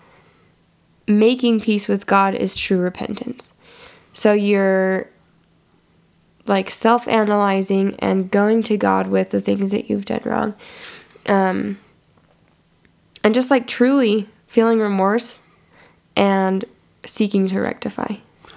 [1.07, 3.55] making peace with God is true repentance.
[4.13, 5.09] So you're
[6.47, 10.55] like self analyzing and going to God with the things that you've done wrong.
[11.27, 11.79] Um,
[13.23, 15.39] and just like truly feeling remorse
[16.17, 16.65] and
[17.07, 18.17] seeking to rectify.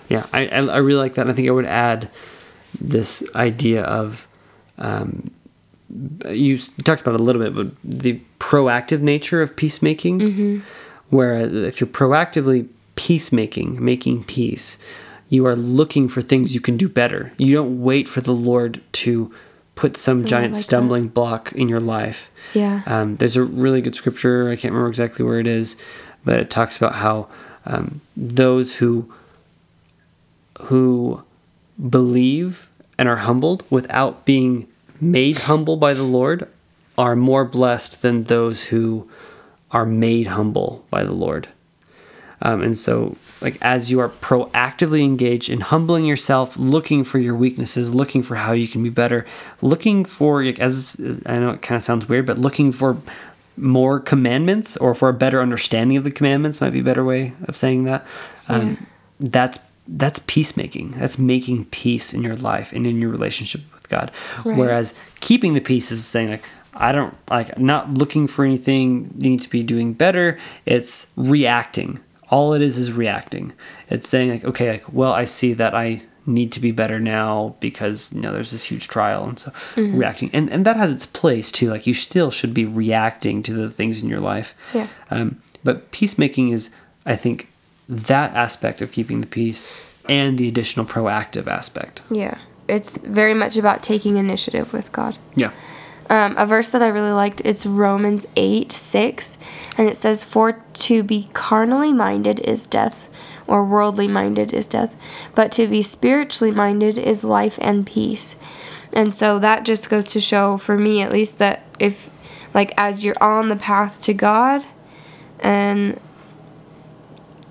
[0.10, 1.28] Yeah, I, I really like that.
[1.28, 2.10] I think I would add
[2.80, 4.27] this idea of
[4.78, 5.32] um,
[6.30, 10.64] you talked about a little bit, but the proactive nature of peacemaking,
[11.10, 14.78] where if you're proactively peacemaking, making peace,
[15.30, 17.34] you are looking for things you can do better.
[17.38, 19.34] You don't wait for the Lord to
[19.76, 20.64] put some giant like that.
[20.64, 22.32] stumbling block in your life.
[22.54, 22.82] Yeah.
[22.86, 24.50] Um, there's a really good scripture.
[24.50, 25.76] I can't remember exactly where it is,
[26.26, 27.28] but it talks about how
[27.66, 29.14] um, those who
[30.62, 31.24] who
[31.90, 32.67] believe
[32.98, 34.68] and are humbled without being
[35.00, 36.48] made humble by the Lord
[36.98, 39.10] are more blessed than those who
[39.72, 41.48] are made humble by the Lord.
[42.42, 47.36] Um, and so, like, as you are proactively engaged in humbling yourself, looking for your
[47.36, 49.26] weaknesses, looking for how you can be better,
[49.62, 52.98] looking for, like, as I know it kind of sounds weird, but looking for
[53.56, 57.34] more commandments or for a better understanding of the commandments might be a better way
[57.48, 58.06] of saying that.
[58.48, 58.86] Um,
[59.20, 59.58] That's
[59.88, 60.92] that's peacemaking.
[60.92, 64.12] That's making peace in your life and in your relationship with God.
[64.44, 64.58] Right.
[64.58, 69.30] Whereas keeping the peace is saying like I don't like not looking for anything you
[69.30, 70.38] need to be doing better.
[70.66, 72.00] It's reacting.
[72.30, 73.54] All it is is reacting.
[73.90, 77.56] It's saying like okay, like well I see that I need to be better now
[77.62, 81.06] because you know there's this huge trial and so reacting and and that has its
[81.06, 81.70] place too.
[81.70, 84.54] Like you still should be reacting to the things in your life.
[84.74, 84.88] Yeah.
[85.10, 86.70] Um, but peacemaking is,
[87.06, 87.50] I think,
[87.90, 89.76] that aspect of keeping the peace
[90.10, 92.02] and the additional proactive aspect.
[92.10, 92.38] Yeah.
[92.68, 95.18] It's very much about taking initiative with God.
[95.36, 95.52] Yeah.
[96.10, 99.38] Um, a verse that I really liked, it's Romans 8 6.
[99.78, 103.10] And it says, For to be carnally minded is death,
[103.46, 104.96] or worldly minded is death,
[105.36, 108.36] but to be spiritually minded is life and peace.
[108.94, 112.10] And so that just goes to show, for me at least, that if,
[112.54, 114.66] like, as you're on the path to God
[115.40, 116.00] and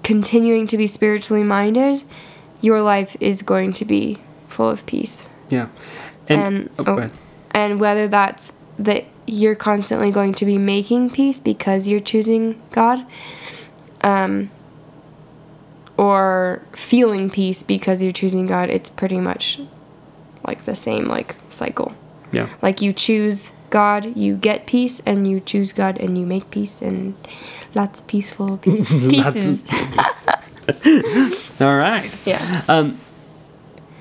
[0.07, 2.01] continuing to be spiritually minded,
[2.61, 5.67] your life is going to be full of peace Yeah.
[6.29, 7.11] and oh, go oh,
[7.51, 13.05] and whether that's that you're constantly going to be making peace because you're choosing God,
[14.03, 14.49] um,
[15.97, 19.61] or feeling peace because you're choosing God, it's pretty much
[20.47, 21.97] like the same like cycle.
[22.31, 22.49] Yeah.
[22.63, 26.81] Like you choose God, you get peace, and you choose God, and you make peace,
[26.83, 27.15] and
[27.75, 29.65] lots of peaceful peace, pieces.
[31.61, 32.11] All right.
[32.25, 32.91] yeah,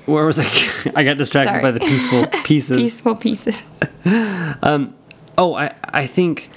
[0.06, 0.44] Where was I?
[0.96, 1.62] I got distracted Sorry.
[1.62, 2.76] by the peaceful pieces.
[2.76, 3.80] peaceful pieces.
[5.38, 6.48] Oh, I I think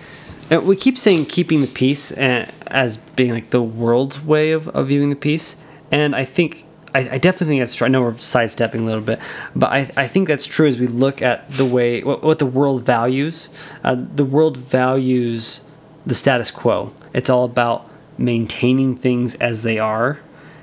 [0.51, 4.67] uh, we keep saying keeping the peace uh, as being like the world's way of,
[4.69, 5.55] of viewing the peace,
[5.91, 7.85] and I think I, I definitely think that's true.
[7.85, 9.19] I know we're sidestepping a little bit,
[9.55, 12.45] but I, I think that's true as we look at the way what, what the
[12.45, 13.49] world values.
[13.83, 15.69] Uh, the world values
[16.05, 16.93] the status quo.
[17.13, 20.19] It's all about maintaining things as they are.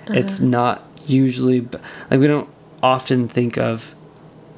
[0.08, 1.60] It's not usually
[2.10, 2.48] like we don't
[2.82, 3.94] often think of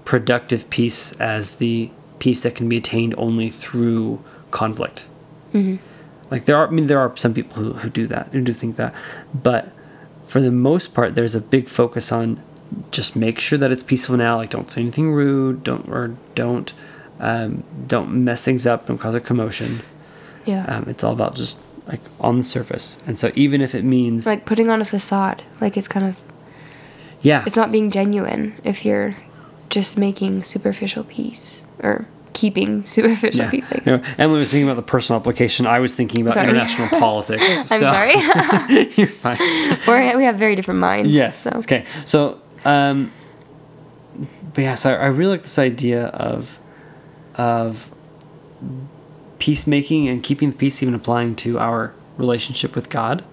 [0.05, 5.07] productive peace as the peace that can be attained only through conflict.
[6.31, 8.53] Like there are, I mean, there are some people who, who do that, who do
[8.53, 8.95] think that,
[9.33, 9.73] but
[10.29, 12.41] for the most part, there's a big focus on
[12.91, 14.37] just make sure that it's peaceful now.
[14.37, 16.73] Like don't say anything rude, don't or don't
[17.19, 19.81] um, don't mess things up, don't cause a commotion.
[20.45, 20.65] Yeah.
[20.67, 24.27] Um, it's all about just like on the surface, and so even if it means
[24.27, 26.17] like putting on a facade like it's kind of
[27.23, 29.17] yeah, it's not being genuine if you're
[29.71, 32.07] just making superficial peace or
[32.41, 33.51] keeping superficial Yeah.
[33.51, 35.67] peace like You know, Emily was thinking about the personal application.
[35.67, 36.49] I was thinking about Sorry.
[36.49, 37.73] international politics.
[37.73, 38.15] i'm sorry
[38.97, 39.37] You're fine.
[39.87, 41.37] We're, we have very different minds Yes.
[41.37, 41.85] so Okay.
[42.05, 43.11] So, um,
[44.55, 46.59] but yeah, so I, I really like this idea of,
[47.37, 47.91] of
[49.39, 53.25] peacemaking and keeping the peace, even applying to our relationship with God.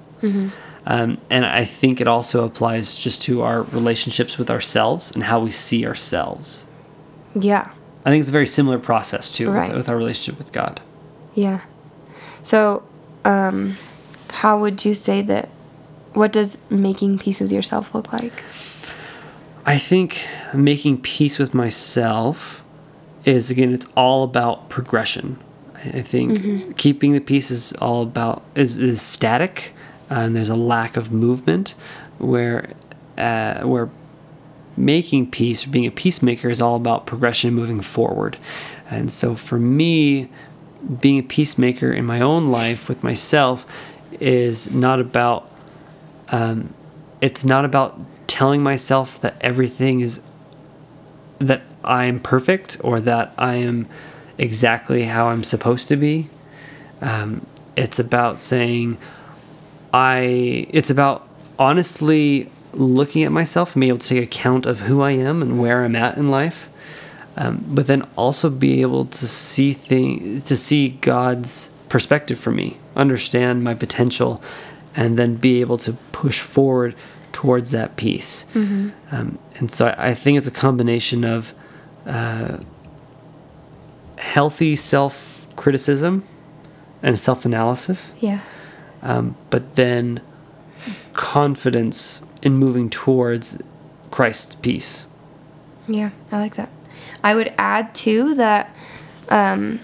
[0.87, 5.39] Um, and I think it also applies just to our relationships with ourselves and how
[5.39, 6.65] we see ourselves.
[7.51, 7.71] yeah
[8.05, 9.69] I think it's a very similar process too Right.
[9.69, 10.81] with, with our relationship with God.
[11.33, 11.61] yeah
[12.43, 12.83] so
[13.25, 13.75] um
[14.29, 15.49] how would you say that
[16.13, 18.43] what does making peace with yourself look like
[19.67, 22.63] I think making peace with myself
[23.23, 25.37] is again it's all about progression.
[25.83, 29.73] I think keeping the peace is all about is, is static,
[30.11, 31.73] uh, and there's a lack of movement.
[32.19, 32.73] Where
[33.17, 33.89] uh, where
[34.77, 38.37] making peace, or being a peacemaker, is all about progression, and moving forward.
[38.89, 40.29] And so for me,
[41.01, 43.65] being a peacemaker in my own life with myself
[44.19, 45.51] is not about
[47.21, 50.21] it's not about telling myself that everything is
[51.39, 53.87] that I'm perfect or that I am
[54.37, 56.29] exactly how I'm supposed to be.
[57.01, 58.97] Um, it's about saying
[59.93, 60.67] I.
[60.69, 61.27] It's about
[61.59, 65.59] honestly looking at myself and being able to take account of who I am and
[65.59, 66.69] where I'm at in life.
[67.37, 72.77] um, but then also be able to see things, to see God's perspective for me,
[72.95, 74.41] understand my potential,
[74.95, 76.95] and then be able to push forward
[77.33, 78.45] towards that peace.
[78.55, 81.53] Um, and so I, I think it's a combination of
[82.05, 82.59] uh,
[84.17, 86.23] healthy self criticism
[87.03, 88.39] and self analysis, Yeah.
[89.01, 90.21] um, but then
[91.15, 93.61] confidence in moving towards
[94.11, 95.07] Christ's peace.
[95.87, 96.69] Yeah, I like that.
[97.23, 98.75] I would add too that
[99.29, 99.79] um,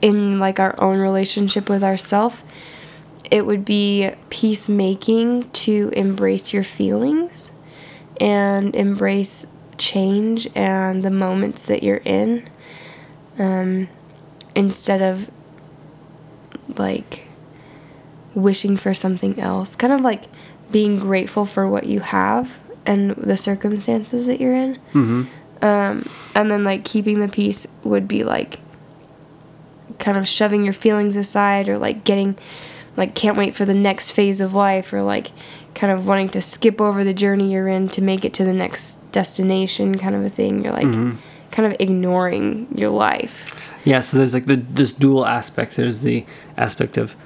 [0.00, 2.44] in like our own relationship with ourself,
[3.30, 7.52] it would be peacemaking to embrace your feelings
[8.20, 9.46] and embrace
[9.78, 12.48] change and the moments that you're in
[13.38, 13.88] um,
[14.54, 15.30] instead of
[16.76, 17.24] like
[18.34, 19.74] wishing for something else.
[19.76, 20.24] Kind of like
[20.70, 24.74] being grateful for what you have and the circumstances that you're in.
[24.92, 25.22] Mm-hmm.
[25.62, 28.60] Um, and then like keeping the peace would be like
[29.98, 32.38] kind of shoving your feelings aside or like getting
[32.96, 35.30] like can't wait for the next phase of life or like
[35.74, 38.52] kind of wanting to skip over the journey you're in to make it to the
[38.52, 40.64] next destination kind of a thing.
[40.64, 41.16] You're like
[41.50, 43.54] kind of ignoring your life.
[43.84, 45.76] Yeah, so there's like the this dual aspects.
[45.76, 46.24] There's the
[46.56, 47.16] aspect of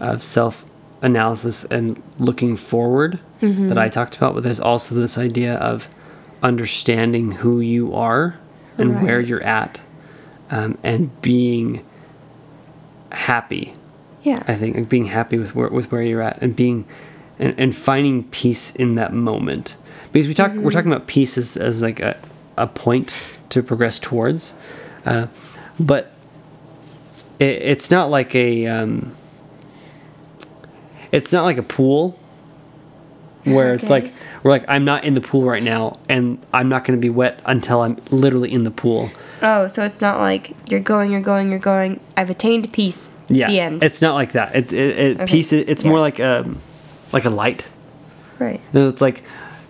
[0.00, 0.64] of self
[1.02, 5.88] analysis and looking forward that I talked about, but there's also this idea of
[6.42, 8.38] understanding who you are
[8.76, 9.80] and where you're at,
[10.50, 11.84] um, and being
[13.12, 13.74] happy.
[14.22, 14.42] Yeah.
[14.48, 16.84] I think like being happy with where with where you're at and being
[17.38, 19.76] and, and finding peace in that moment.
[20.12, 22.16] Because we talk we're talking about peace as, as like a,
[22.56, 24.54] a point to progress towards.
[25.04, 25.28] Uh,
[25.78, 26.12] but
[27.38, 29.14] it, it's not like a um,
[31.12, 32.18] it's not like a pool
[33.44, 36.84] where it's like we're like I'm not in the pool right now and I'm not
[36.84, 39.10] going to be wet until I'm literally in the pool.
[39.40, 42.00] Oh, so it's not like you're going, you're going, you're going.
[42.16, 43.14] I've attained peace.
[43.28, 43.84] Yeah, The end.
[43.84, 44.54] it's not like that.
[44.54, 45.26] It's it, it Okay.
[45.32, 45.52] peace.
[45.52, 45.90] It's Yeah.
[45.90, 46.44] more like a
[47.12, 47.64] like a light.
[48.38, 48.60] right.
[48.74, 49.22] It's like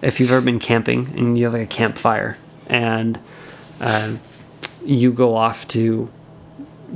[0.02, 3.18] if you've ever been camping and you have like a campfire and
[3.80, 4.20] um,
[4.84, 6.08] you go off to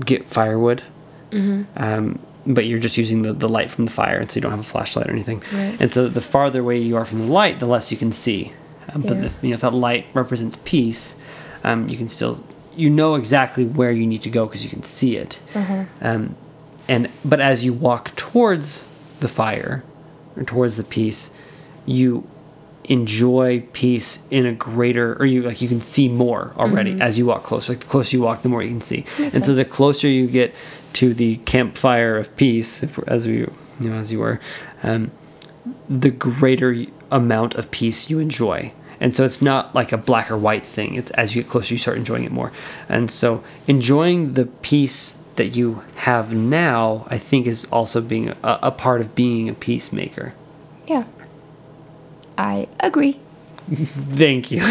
[0.04, 0.82] get firewood,
[1.30, 1.62] Mm-hmm.
[1.82, 4.50] um, but you're just using the, the light from the fire, and so you don't
[4.50, 5.42] have a flashlight or anything.
[5.52, 5.76] Right.
[5.80, 8.52] And so the farther away you are from the light, the less you can see.
[8.92, 9.24] Um, but Yeah.
[9.26, 11.16] if, you know, if that light represents peace,
[11.64, 12.42] um, you can still
[12.74, 15.40] you know exactly where you need to go because you can see it.
[15.54, 15.84] Uh-huh.
[16.00, 16.34] Um,
[16.88, 18.86] and but as you walk towards
[19.20, 19.84] the fire
[20.36, 21.30] or towards the peace,
[21.86, 22.26] you
[22.84, 27.26] enjoy peace in a greater or you like you can see more already as you
[27.26, 27.72] walk closer.
[27.72, 29.04] Like the closer you walk, the more you can see.
[29.18, 30.52] Makes and so the closer you get
[30.94, 33.50] to the campfire of peace, if, as we you
[33.80, 34.40] know as you were,
[34.82, 35.10] um,
[35.88, 38.72] the greater amount of peace you enjoy.
[39.00, 40.94] And so it's not like a black or white thing.
[40.94, 42.52] It's as you get closer, you start enjoying it more.
[42.88, 48.36] And so enjoying the peace that you have now, I think, is also being a,
[48.42, 50.34] a part of being a peacemaker.
[50.86, 51.04] Yeah.
[52.38, 53.18] I agree.
[53.68, 54.62] Thank you.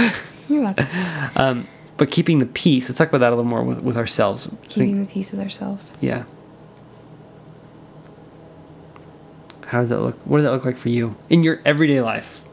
[0.50, 0.88] You're welcome.
[1.36, 1.68] Um,
[2.02, 4.48] but keeping the peace, let's talk about that a little more with, with ourselves.
[4.48, 5.94] I think- Keeping the peace with ourselves.
[6.02, 6.24] yeah.
[9.68, 10.18] How does that look?
[10.26, 12.44] What does that look like for you in your everyday life?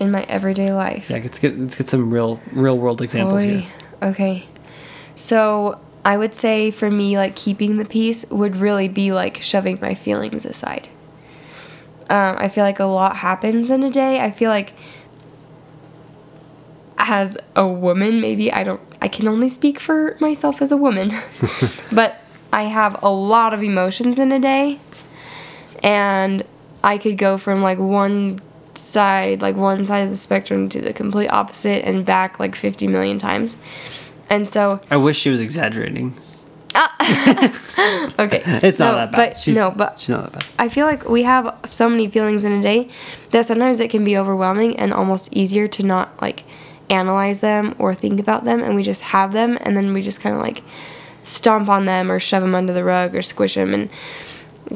[0.00, 1.08] In my everyday life.
[1.08, 3.58] Yeah, let's get let's get some real real world examples Oy.
[3.60, 3.72] here.
[4.02, 4.44] Okay.
[5.14, 9.78] So I would say for me, like keeping the peace would really be like shoving
[9.80, 10.88] my feelings aside.
[12.10, 14.20] Um, I feel like a lot happens in a day.
[14.20, 14.72] I feel like
[16.98, 21.10] as a woman, maybe I don't, I can only speak for myself as a woman,
[21.92, 22.20] but
[22.52, 24.80] I have a lot of emotions in a day.
[25.82, 26.42] And
[26.82, 28.40] I could go from like one
[28.74, 32.86] side, like one side of the spectrum to the complete opposite and back like 50
[32.88, 33.56] million times.
[34.28, 36.14] And so, I wish she was exaggerating.
[36.74, 38.12] Ah.
[38.18, 38.42] okay.
[38.62, 39.30] It's not that bad.
[39.30, 40.44] But she's, no, but she's not that bad.
[40.58, 42.88] I feel like we have so many feelings in a day
[43.30, 46.44] that sometimes it can be overwhelming and almost easier to not like
[46.88, 50.20] analyze them or think about them and we just have them and then we just
[50.20, 50.62] kind of like
[51.24, 53.90] stomp on them or shove them under the rug or squish them and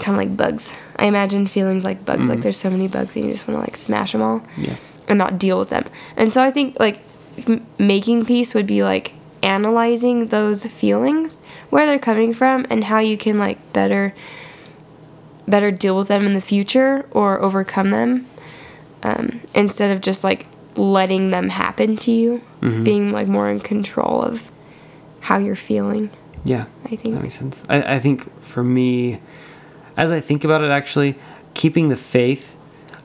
[0.01, 0.73] kind of like bugs.
[0.97, 3.61] I imagine feelings like bugs like there's so many bugs and you just want to
[3.63, 4.77] like smash them all Yeah.
[5.09, 5.85] and not deal with them.
[6.17, 7.01] And so I think like
[7.47, 11.39] m- making peace would be like analyzing those feelings,
[11.71, 14.13] where they're coming from, and how you can like better
[15.49, 18.27] better deal with them in the future or overcome them
[19.03, 20.47] um, instead of just like
[20.77, 22.85] letting them happen to you, mm-hmm.
[22.85, 24.51] being like more in control of
[25.21, 26.11] how you're feeling.
[26.45, 26.67] Yeah.
[26.87, 27.15] I think.
[27.15, 27.65] That makes sense.
[27.69, 29.21] I, I think for me,
[29.97, 31.17] as I think about it, actually,
[31.55, 32.57] keeping the faith,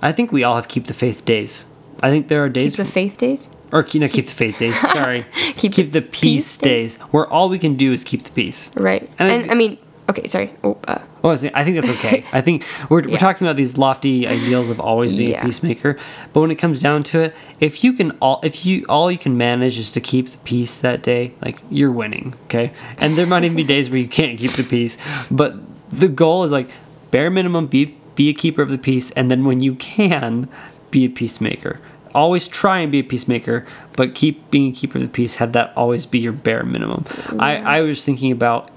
[0.02, 1.66] I think we all have keep the faith days.
[2.02, 2.76] I think there are days.
[2.76, 3.50] Keep the faith days.
[3.72, 4.80] or keep, not keep the faith days.
[4.92, 5.26] Sorry,
[5.58, 6.96] Keep keep, the the peace, peace days.
[6.98, 8.72] days, where all we can do is keep the peace.
[8.76, 9.10] Right.
[9.20, 9.78] And And, I- I, mean,
[10.10, 10.54] okay, sorry.
[10.64, 12.24] Oh, uh, Well, I think- I think that's okay.
[12.34, 15.42] I think we're, we're talking about these lofty ideals of always being Yeah.
[15.42, 15.98] a peacemaker,
[16.34, 19.18] but when it comes down to it, if you can all if you all you
[19.18, 22.72] can manage is to keep the peace that day, like you're winning, okay?
[22.98, 24.98] And there might even be days where you can't keep the peace,
[25.32, 25.56] but
[25.92, 26.68] the goal is like
[27.12, 30.48] bare minimum be be a keeper of the peace, and then when you can,
[30.92, 31.80] be a peacemaker.
[32.14, 33.66] Always try and be a peacemaker,
[33.98, 35.36] but keep being a keeper of the peace.
[35.36, 37.04] Have that always be your bare minimum.
[37.38, 38.70] I, I was thinking about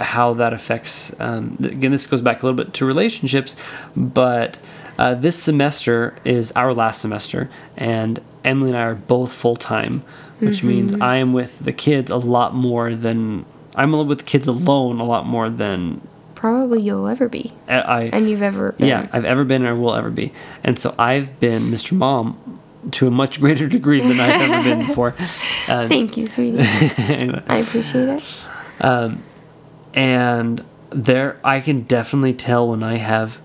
[0.00, 3.54] how that affects um, again this goes back a little bit to relationships
[3.96, 4.58] but
[4.98, 10.00] uh, this semester is our last semester and emily and i are both full-time
[10.40, 13.44] which means i am with the kids a lot more than
[13.76, 16.00] i'm with the kids alone a lot more than
[16.34, 17.52] probably you'll ever be.
[17.68, 18.86] i, I And you've ever been.
[18.86, 20.32] yeah i've ever been or will ever be
[20.62, 24.86] and so i've been mr mom to a much greater degree than i've ever been
[24.86, 25.14] before
[25.68, 26.58] um, Thank you, sweetie.
[26.98, 27.42] anyway.
[27.48, 28.22] I appreciate it.
[29.94, 33.40] And there i can definitely tell when i have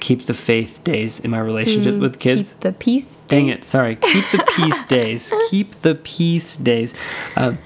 [0.00, 3.24] keep the faith days in my relationship You with kids Keep the peace.
[3.24, 3.62] dang days.
[3.62, 6.94] it sorry keep the peace days keep the peace days
[7.36, 7.58] um,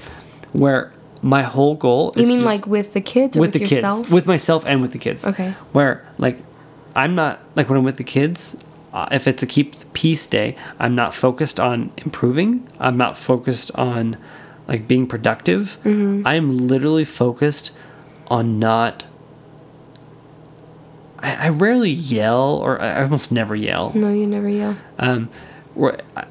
[0.53, 0.93] where
[1.23, 4.01] my whole goal You mean just- like with the kids or with with, the yourself?
[4.03, 5.51] kids with myself and with the kids Okay.
[5.73, 6.39] where like
[6.97, 8.57] i'm not like when i'm with the kids
[8.93, 13.17] uh, if it's a keep the peace day i'm not focused on improving i'm not
[13.19, 14.17] focused on
[14.69, 16.27] like being productive Mm-hmm.
[16.27, 17.73] i'm literally focused
[18.31, 19.05] on not
[21.19, 24.77] I, I rarely yell or I almost never yell no, you never yell.
[24.99, 25.29] um
[25.75, 26.25] where I,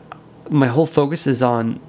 [0.50, 1.80] my whole focus is on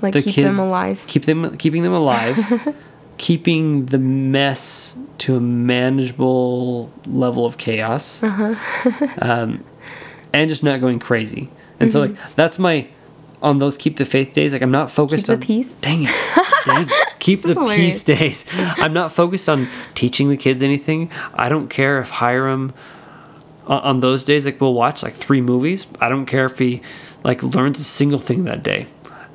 [0.00, 1.04] Like the keep kids them alive.
[1.06, 2.74] keep them keeping them alive
[3.18, 9.06] keeping the mess to a manageable level of chaos Uh-huh.
[9.22, 9.62] um,
[10.32, 12.86] and just not going crazy and so like that's my
[13.42, 15.40] on those keep the faith days like i'm not focused Mm-hmm.
[15.42, 15.74] Keep the on peace?
[15.74, 16.10] dang it
[16.64, 17.11] dang it.
[17.22, 18.44] Keep This the peace days.
[18.52, 21.10] I'm not focused on teaching the kids anything.
[21.34, 22.74] I don't care if hiram
[23.66, 25.86] on, on those days like we'll watch like three movies.
[26.00, 26.82] I don't care if he
[27.22, 28.88] like learns a single thing that day.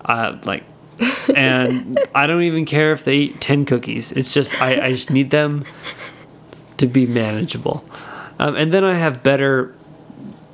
[0.03, 0.63] Uh, like
[1.35, 4.11] and i don't even care if they eat 10 cookies.
[4.11, 5.63] It's just i, I just need them
[6.77, 7.85] to be manageable.
[8.39, 9.73] Um, and then i have better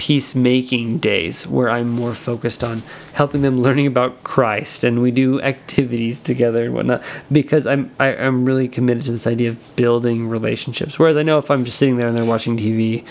[0.03, 2.83] peacemaking days where i'm more focused on
[3.13, 7.01] helping them learning about christ and we do activities together and whatnot
[7.31, 11.37] because i'm I, i'm really committed to this idea of building relationships whereas i know
[11.37, 13.05] if i'm just sitting there and they're watching tv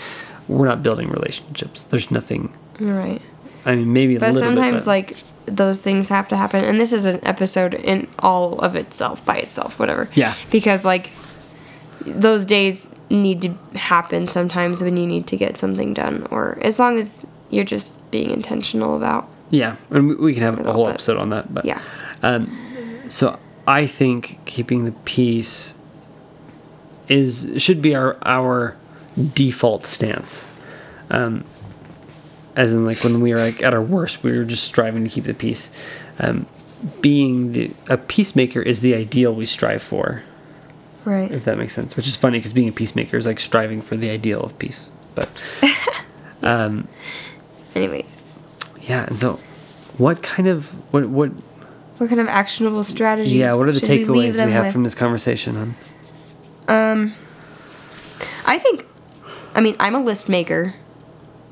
[0.47, 3.21] we're not building relationships there's nothing Right.
[3.65, 5.17] i mean maybe a But sometimes, bit, like,
[5.47, 6.63] those things have to happen.
[6.63, 10.07] And this is an episode in all of itself, by itself, whatever.
[10.15, 10.35] Yeah.
[10.51, 11.09] Because, like,
[12.05, 16.27] those days need to happen sometimes when you need to get something done.
[16.31, 19.27] Or as long as you're just being intentional about.
[19.49, 20.95] yeah and we- can have a whole bit.
[20.95, 21.81] episode on that but Yeah.
[22.23, 22.49] Um,
[23.07, 23.37] so
[23.67, 25.75] I think keeping the peace
[27.07, 28.75] is should be our our
[29.33, 30.43] default stance.
[31.11, 31.43] Um,
[32.55, 35.09] as in, like when we are like at our worst, we are just striving to
[35.09, 35.69] keep the peace.
[36.19, 36.45] Um,
[37.01, 40.23] being the a peacemaker is the ideal we strive for,
[41.05, 41.31] Right.
[41.31, 41.95] if that makes sense.
[41.97, 44.89] Which is funny because being a peacemaker is like striving for the ideal of peace.
[45.15, 45.29] But
[46.41, 46.87] um,
[47.75, 48.17] Anyways,
[48.81, 49.39] yeah, and so
[49.97, 51.31] what kind of what what
[51.97, 53.33] what kind of actionable strategies?
[53.33, 54.73] yeah what are the should we takeaways we, have with?
[54.73, 55.57] from this conversation?
[55.57, 55.75] On
[56.67, 57.13] Um,
[58.45, 58.85] I think,
[59.55, 60.75] I mean, I'm a list maker,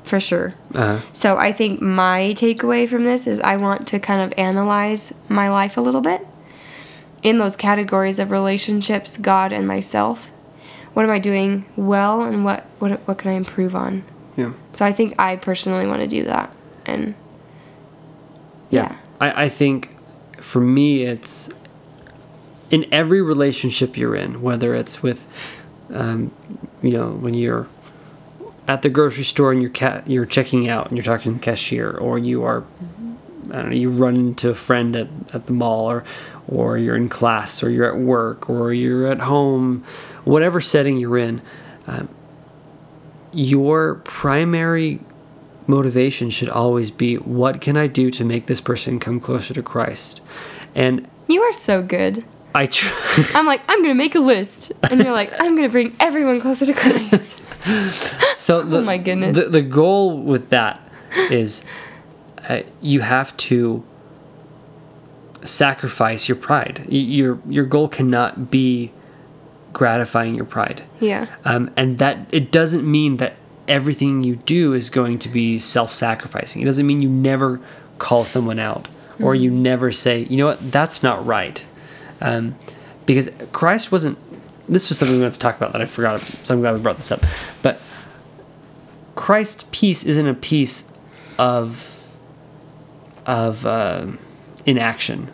[0.04, 0.54] for sure.
[0.74, 1.00] Uh-huh.
[1.12, 5.48] So I think my takeaway from this is I want to kind of analyze my
[5.50, 6.26] life a little bit
[7.22, 10.30] in those categories of relationships, God and myself.
[10.94, 14.04] What am I doing well, and what what what can I improve on?
[14.36, 14.52] yeah.
[14.74, 16.52] So I think I personally want to do that,
[16.86, 17.14] and
[18.70, 18.90] Yeah.
[18.90, 18.96] Yeah.
[19.20, 19.90] I, I think
[20.40, 21.50] for me, it's
[22.70, 25.24] in every relationship you're in, whether it's with,
[25.92, 26.32] um,
[26.82, 27.68] you know, when you're
[28.66, 31.44] at the grocery store and you're ca- you're checking out and you're talking to the
[31.44, 32.64] cashier, or you are,
[33.50, 36.04] I don't know, you run into a friend at, at the mall, or
[36.52, 39.84] or you're in class, or you're at work, or you're at home,
[40.24, 41.40] whatever setting you're in,
[41.86, 42.08] um,
[43.32, 45.00] your primary
[45.66, 49.62] motivation should always be what can I do to make this person come closer to
[49.62, 50.20] Christ?
[50.74, 52.24] And you are so good.
[52.54, 53.24] I try.
[53.34, 56.66] I'm like I'm gonna make a list, and you're like I'm gonna bring everyone closer
[56.66, 57.44] to Christ.
[58.36, 59.36] so the, Oh my goodness.
[59.36, 60.80] The, the goal with that
[61.30, 61.64] is
[62.48, 63.84] uh, you have to
[65.44, 66.80] sacrifice your pride.
[66.86, 68.92] Y- Your your goal cannot be
[69.72, 70.82] gratifying your pride.
[71.00, 71.26] yeah.
[71.44, 73.36] Um, and that it doesn't mean that
[73.68, 76.60] everything you do is going to be self-sacrificing.
[76.60, 77.60] It doesn't mean you never
[77.98, 78.88] call someone out
[79.20, 81.64] or you never say, you know what, that's not right.
[82.20, 82.56] Um,
[83.06, 84.18] because Christ wasn't,
[84.68, 86.80] this was something we wanted to talk about that I forgot, so I'm glad we
[86.80, 87.20] brought this up.
[87.62, 87.80] But
[89.14, 90.90] Christ's peace isn't a peace
[91.38, 92.16] of,
[93.26, 94.06] of uh,
[94.66, 95.32] inaction,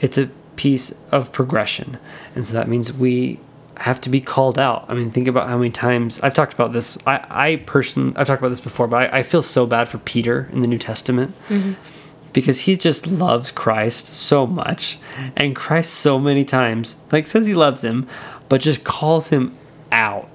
[0.00, 1.98] it's a peace of progression.
[2.34, 3.40] And so that means we
[3.78, 4.84] have to be called out.
[4.88, 6.98] I mean, think about how many times I've talked about this.
[7.06, 9.98] I, I person, I've talked about this before, but I, I feel so bad for
[9.98, 11.72] Peter in the New Testament mm-hmm.
[12.34, 14.98] because he just loves Christ so much,
[15.34, 18.06] and Christ so many times like says he loves him,
[18.50, 19.56] but just calls him
[19.90, 20.28] out.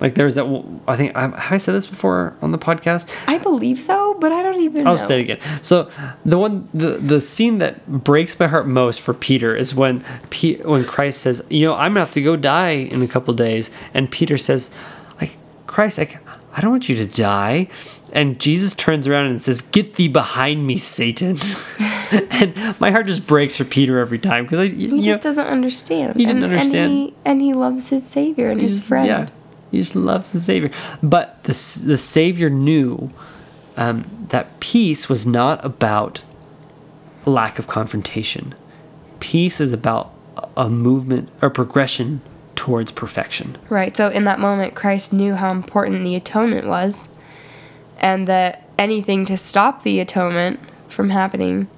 [0.00, 0.46] Like there's that.
[0.88, 3.08] I think have I said this before on the podcast.
[3.26, 5.00] I believe so, but I don't even I'll know.
[5.00, 5.38] say it again.
[5.62, 5.90] So
[6.24, 10.56] the one the the scene that breaks my heart most for Peter is when P,
[10.56, 13.70] when Christ says, "You know, I'm gonna have to go die in a couple days,"
[13.92, 14.70] and Peter says,
[15.20, 15.36] "Like
[15.66, 16.18] Christ, like
[16.54, 17.68] I don't want you to die."
[18.12, 21.36] And Jesus turns around and says, "Get thee behind me, Satan!"
[22.10, 26.16] and my heart just breaks for Peter every time because He just know, doesn't understand.
[26.16, 26.90] He didn't and, understand.
[26.90, 29.06] And he, and he loves his Savior and his friend.
[29.06, 29.26] Yeah,
[29.70, 30.70] he just loves the Savior.
[31.02, 31.52] But the
[31.86, 33.12] the Savior knew
[33.76, 36.22] um, that peace was not about
[37.26, 38.54] lack of confrontation.
[39.20, 40.12] Peace is about
[40.56, 42.20] a movement or progression
[42.56, 43.56] towards perfection.
[43.68, 43.96] Right.
[43.96, 47.08] So in that moment, Christ knew how important the atonement was,
[47.98, 50.58] and that anything to stop the atonement
[50.88, 51.68] from happening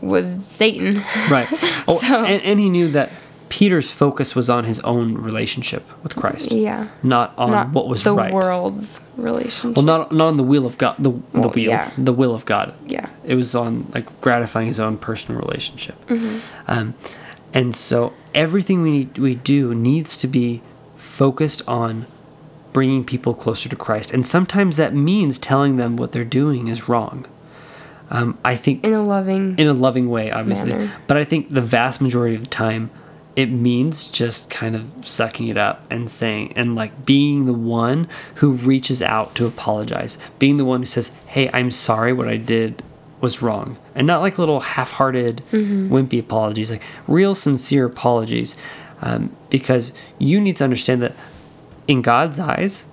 [0.00, 1.02] was Satan.
[1.30, 1.48] Right.
[1.90, 3.10] Oh, So- and, and he knew that
[3.48, 6.88] Peter's focus was on his own relationship with Christ, yeah.
[7.02, 8.32] not on Not what was the right.
[8.32, 9.76] world's relationship.
[9.76, 10.96] Well, not not on the will of God.
[10.98, 11.70] The the wheel.
[11.70, 11.90] yeah.
[11.96, 12.74] The will of God.
[12.86, 13.08] Yeah.
[13.24, 15.96] It was on like gratifying his own personal relationship.
[16.06, 16.38] Mm-hmm.
[16.66, 16.94] Um,
[17.54, 20.60] and so everything we need we do needs to be
[20.96, 22.06] focused on
[22.72, 26.88] bringing people closer to Christ, and sometimes that means telling them what they're doing is
[26.88, 27.26] wrong.
[28.10, 29.58] Um, I think in a loving.
[29.58, 30.72] in a loving way, obviously.
[30.72, 30.92] Manner.
[31.06, 32.90] But I think the vast majority of the time,
[33.38, 38.08] it means just kind of sucking it up and saying, and like being the one
[38.34, 42.36] who reaches out to apologize, being the one who says, Hey, I'm sorry, what I
[42.36, 42.82] did
[43.20, 43.78] was wrong.
[43.94, 48.56] And not like little half hearted, wimpy apologies, like real sincere apologies.
[49.02, 51.14] Um, because you need to understand that
[51.86, 52.88] in God's eyes,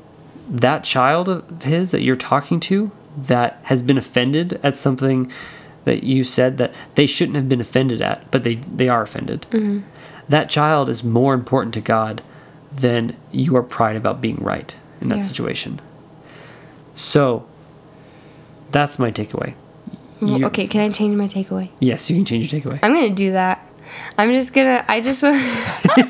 [0.48, 5.32] that child of his that you're talking to that has been offended at something
[5.86, 9.48] that you said that they shouldn't have been offended at, but they, they are offended.
[10.30, 12.22] That child is more important to God
[12.74, 15.22] than your pride about being right in that Yeah.
[15.22, 15.80] situation.
[16.96, 17.46] So
[18.72, 19.54] that's my takeaway.
[20.22, 21.70] Well, You- okay, can I change my takeaway?
[21.80, 22.80] Yes, you can change your takeaway.
[22.82, 23.66] I'm gonna do that.
[24.18, 24.84] I'm just gonna.
[24.88, 25.42] I just want.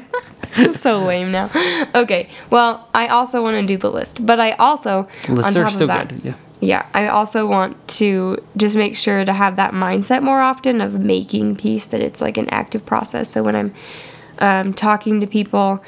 [0.76, 1.50] so lame now.
[1.94, 2.30] Okay.
[2.50, 5.74] Well, I also want to do the list, but I also Lists on are top
[5.74, 6.22] still of that, good.
[6.24, 6.34] Yeah.
[6.66, 11.00] Yeah, I also want to just make sure to have that mindset more often of
[11.00, 11.88] making peace.
[11.88, 13.30] That it's like an active process.
[13.30, 13.74] So when I'm
[14.40, 15.84] um, talking to people,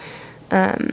[0.52, 0.92] um,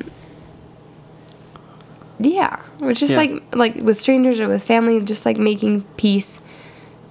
[2.19, 3.17] yeah, which is Yeah.
[3.19, 6.41] like like with strangers or with family, just like making peace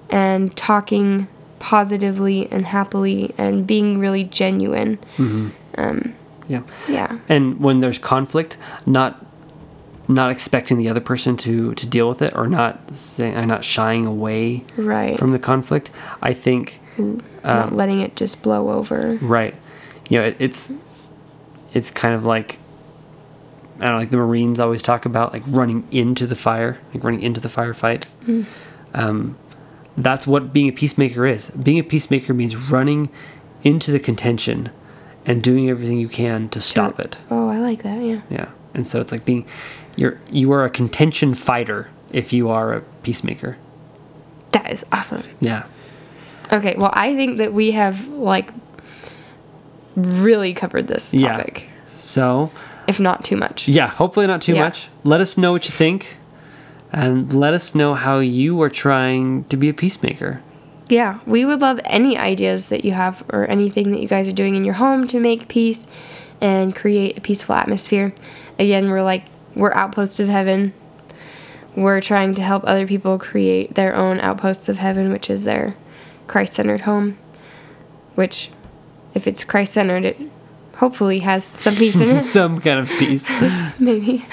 [0.09, 1.27] and talking
[1.59, 4.99] positively and happily and being really genuine.
[6.49, 6.61] Yeah.
[6.89, 7.19] Yeah.
[7.29, 9.22] and when there's conflict not
[10.07, 13.45] not expecting the other person to to deal with it or not saying or uh,
[13.45, 15.17] not shying away Right.
[15.17, 15.91] from the conflict
[16.21, 19.17] i think Not um, letting it just blow over.
[19.21, 19.55] right
[20.09, 20.73] you know it, it's
[21.73, 22.57] it's kind of like
[23.79, 27.03] i don't know like the marines always talk about like running into the fire like
[27.03, 28.45] running into the firefight mm.
[28.93, 29.37] um,
[29.97, 33.09] that's what being a peacemaker is being a peacemaker means running
[33.63, 34.69] into the contention
[35.25, 38.01] and doing everything you can to stop it Oh, I like that.
[38.03, 38.21] Yeah.
[38.29, 38.51] Yeah.
[38.73, 39.45] And so it's like being
[39.95, 43.57] you're you are a contention fighter if you are a peacemaker.
[44.51, 45.23] That is awesome.
[45.39, 45.63] Yeah.
[46.51, 48.51] Okay, well, I think that we have like
[49.95, 51.63] really covered this topic.
[51.63, 51.83] Yeah.
[51.87, 52.51] So
[52.87, 53.67] if not too much.
[53.67, 54.61] yeah, hopefully not too Yeah.
[54.63, 54.89] much.
[55.03, 56.17] Let us know what you think.
[56.91, 60.41] And let us know how you are trying to be a peacemaker.
[60.89, 64.31] Yeah, we would love any ideas that you have or anything that you guys are
[64.33, 65.87] doing in your home to make peace
[66.39, 68.13] and create a peaceful atmosphere.
[68.59, 69.23] Again, we're like,
[69.55, 70.73] we're outposts of heaven.
[71.75, 75.75] We're trying to help other people create their own outposts of heaven, which is their
[76.27, 77.17] Christ centered home.
[78.15, 78.49] Which,
[79.13, 80.17] if it's Christ centered, it
[80.75, 82.21] hopefully has some peace in it.
[82.23, 83.29] Some kind of peace.
[83.79, 84.25] maybe.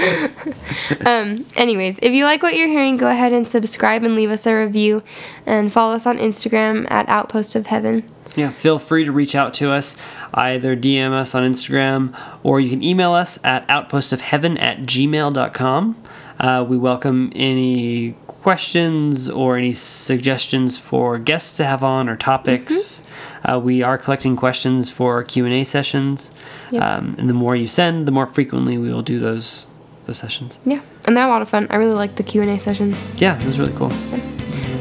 [1.07, 4.47] um, anyways, if you like what you're hearing, go ahead and subscribe and leave us
[4.47, 5.03] a review
[5.47, 8.05] and follow us on Instagram at Outpost of Heaven.
[8.37, 9.97] Yeah, feel free to reach out to us.
[10.35, 16.03] Either DM us on Instagram or you can email us at outpostofheaven at gmail.com.
[16.39, 23.03] Uh, we welcome any questions or any suggestions for guests to have on or topics.
[23.45, 26.31] Uh, we are collecting questions for Q and A sessions,
[26.71, 26.83] Yep.
[26.83, 29.67] um, and the more you send, the more frequently we will do those
[30.07, 30.59] those sessions.
[30.65, 31.67] Yeah, and they're a lot of fun.
[31.71, 33.21] I really like the Q and A sessions.
[33.21, 33.93] Yeah, it was really cool.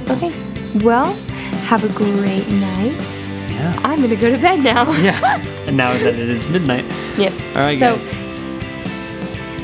[0.10, 0.32] Okay,
[0.84, 1.14] well,
[1.68, 3.19] have a great night.
[3.60, 3.80] Yeah.
[3.84, 4.91] I'm gonna go to bed now.
[5.01, 5.45] yeah.
[5.70, 6.86] And now that it is midnight.
[7.16, 7.39] Yes.
[7.55, 8.10] All right, so, guys.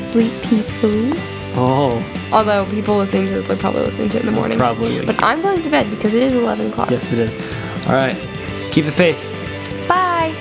[0.06, 1.12] Sleep peacefully.
[1.56, 2.04] Oh.
[2.32, 4.56] Although people listening to this are probably listening to it in the morning.
[4.58, 5.04] Probably.
[5.04, 6.90] But I'm going to bed because it is 11 o'clock.
[6.90, 7.34] Yes, it is.
[7.86, 8.16] All right.
[8.70, 9.18] Keep the faith.
[9.88, 10.34] Bye.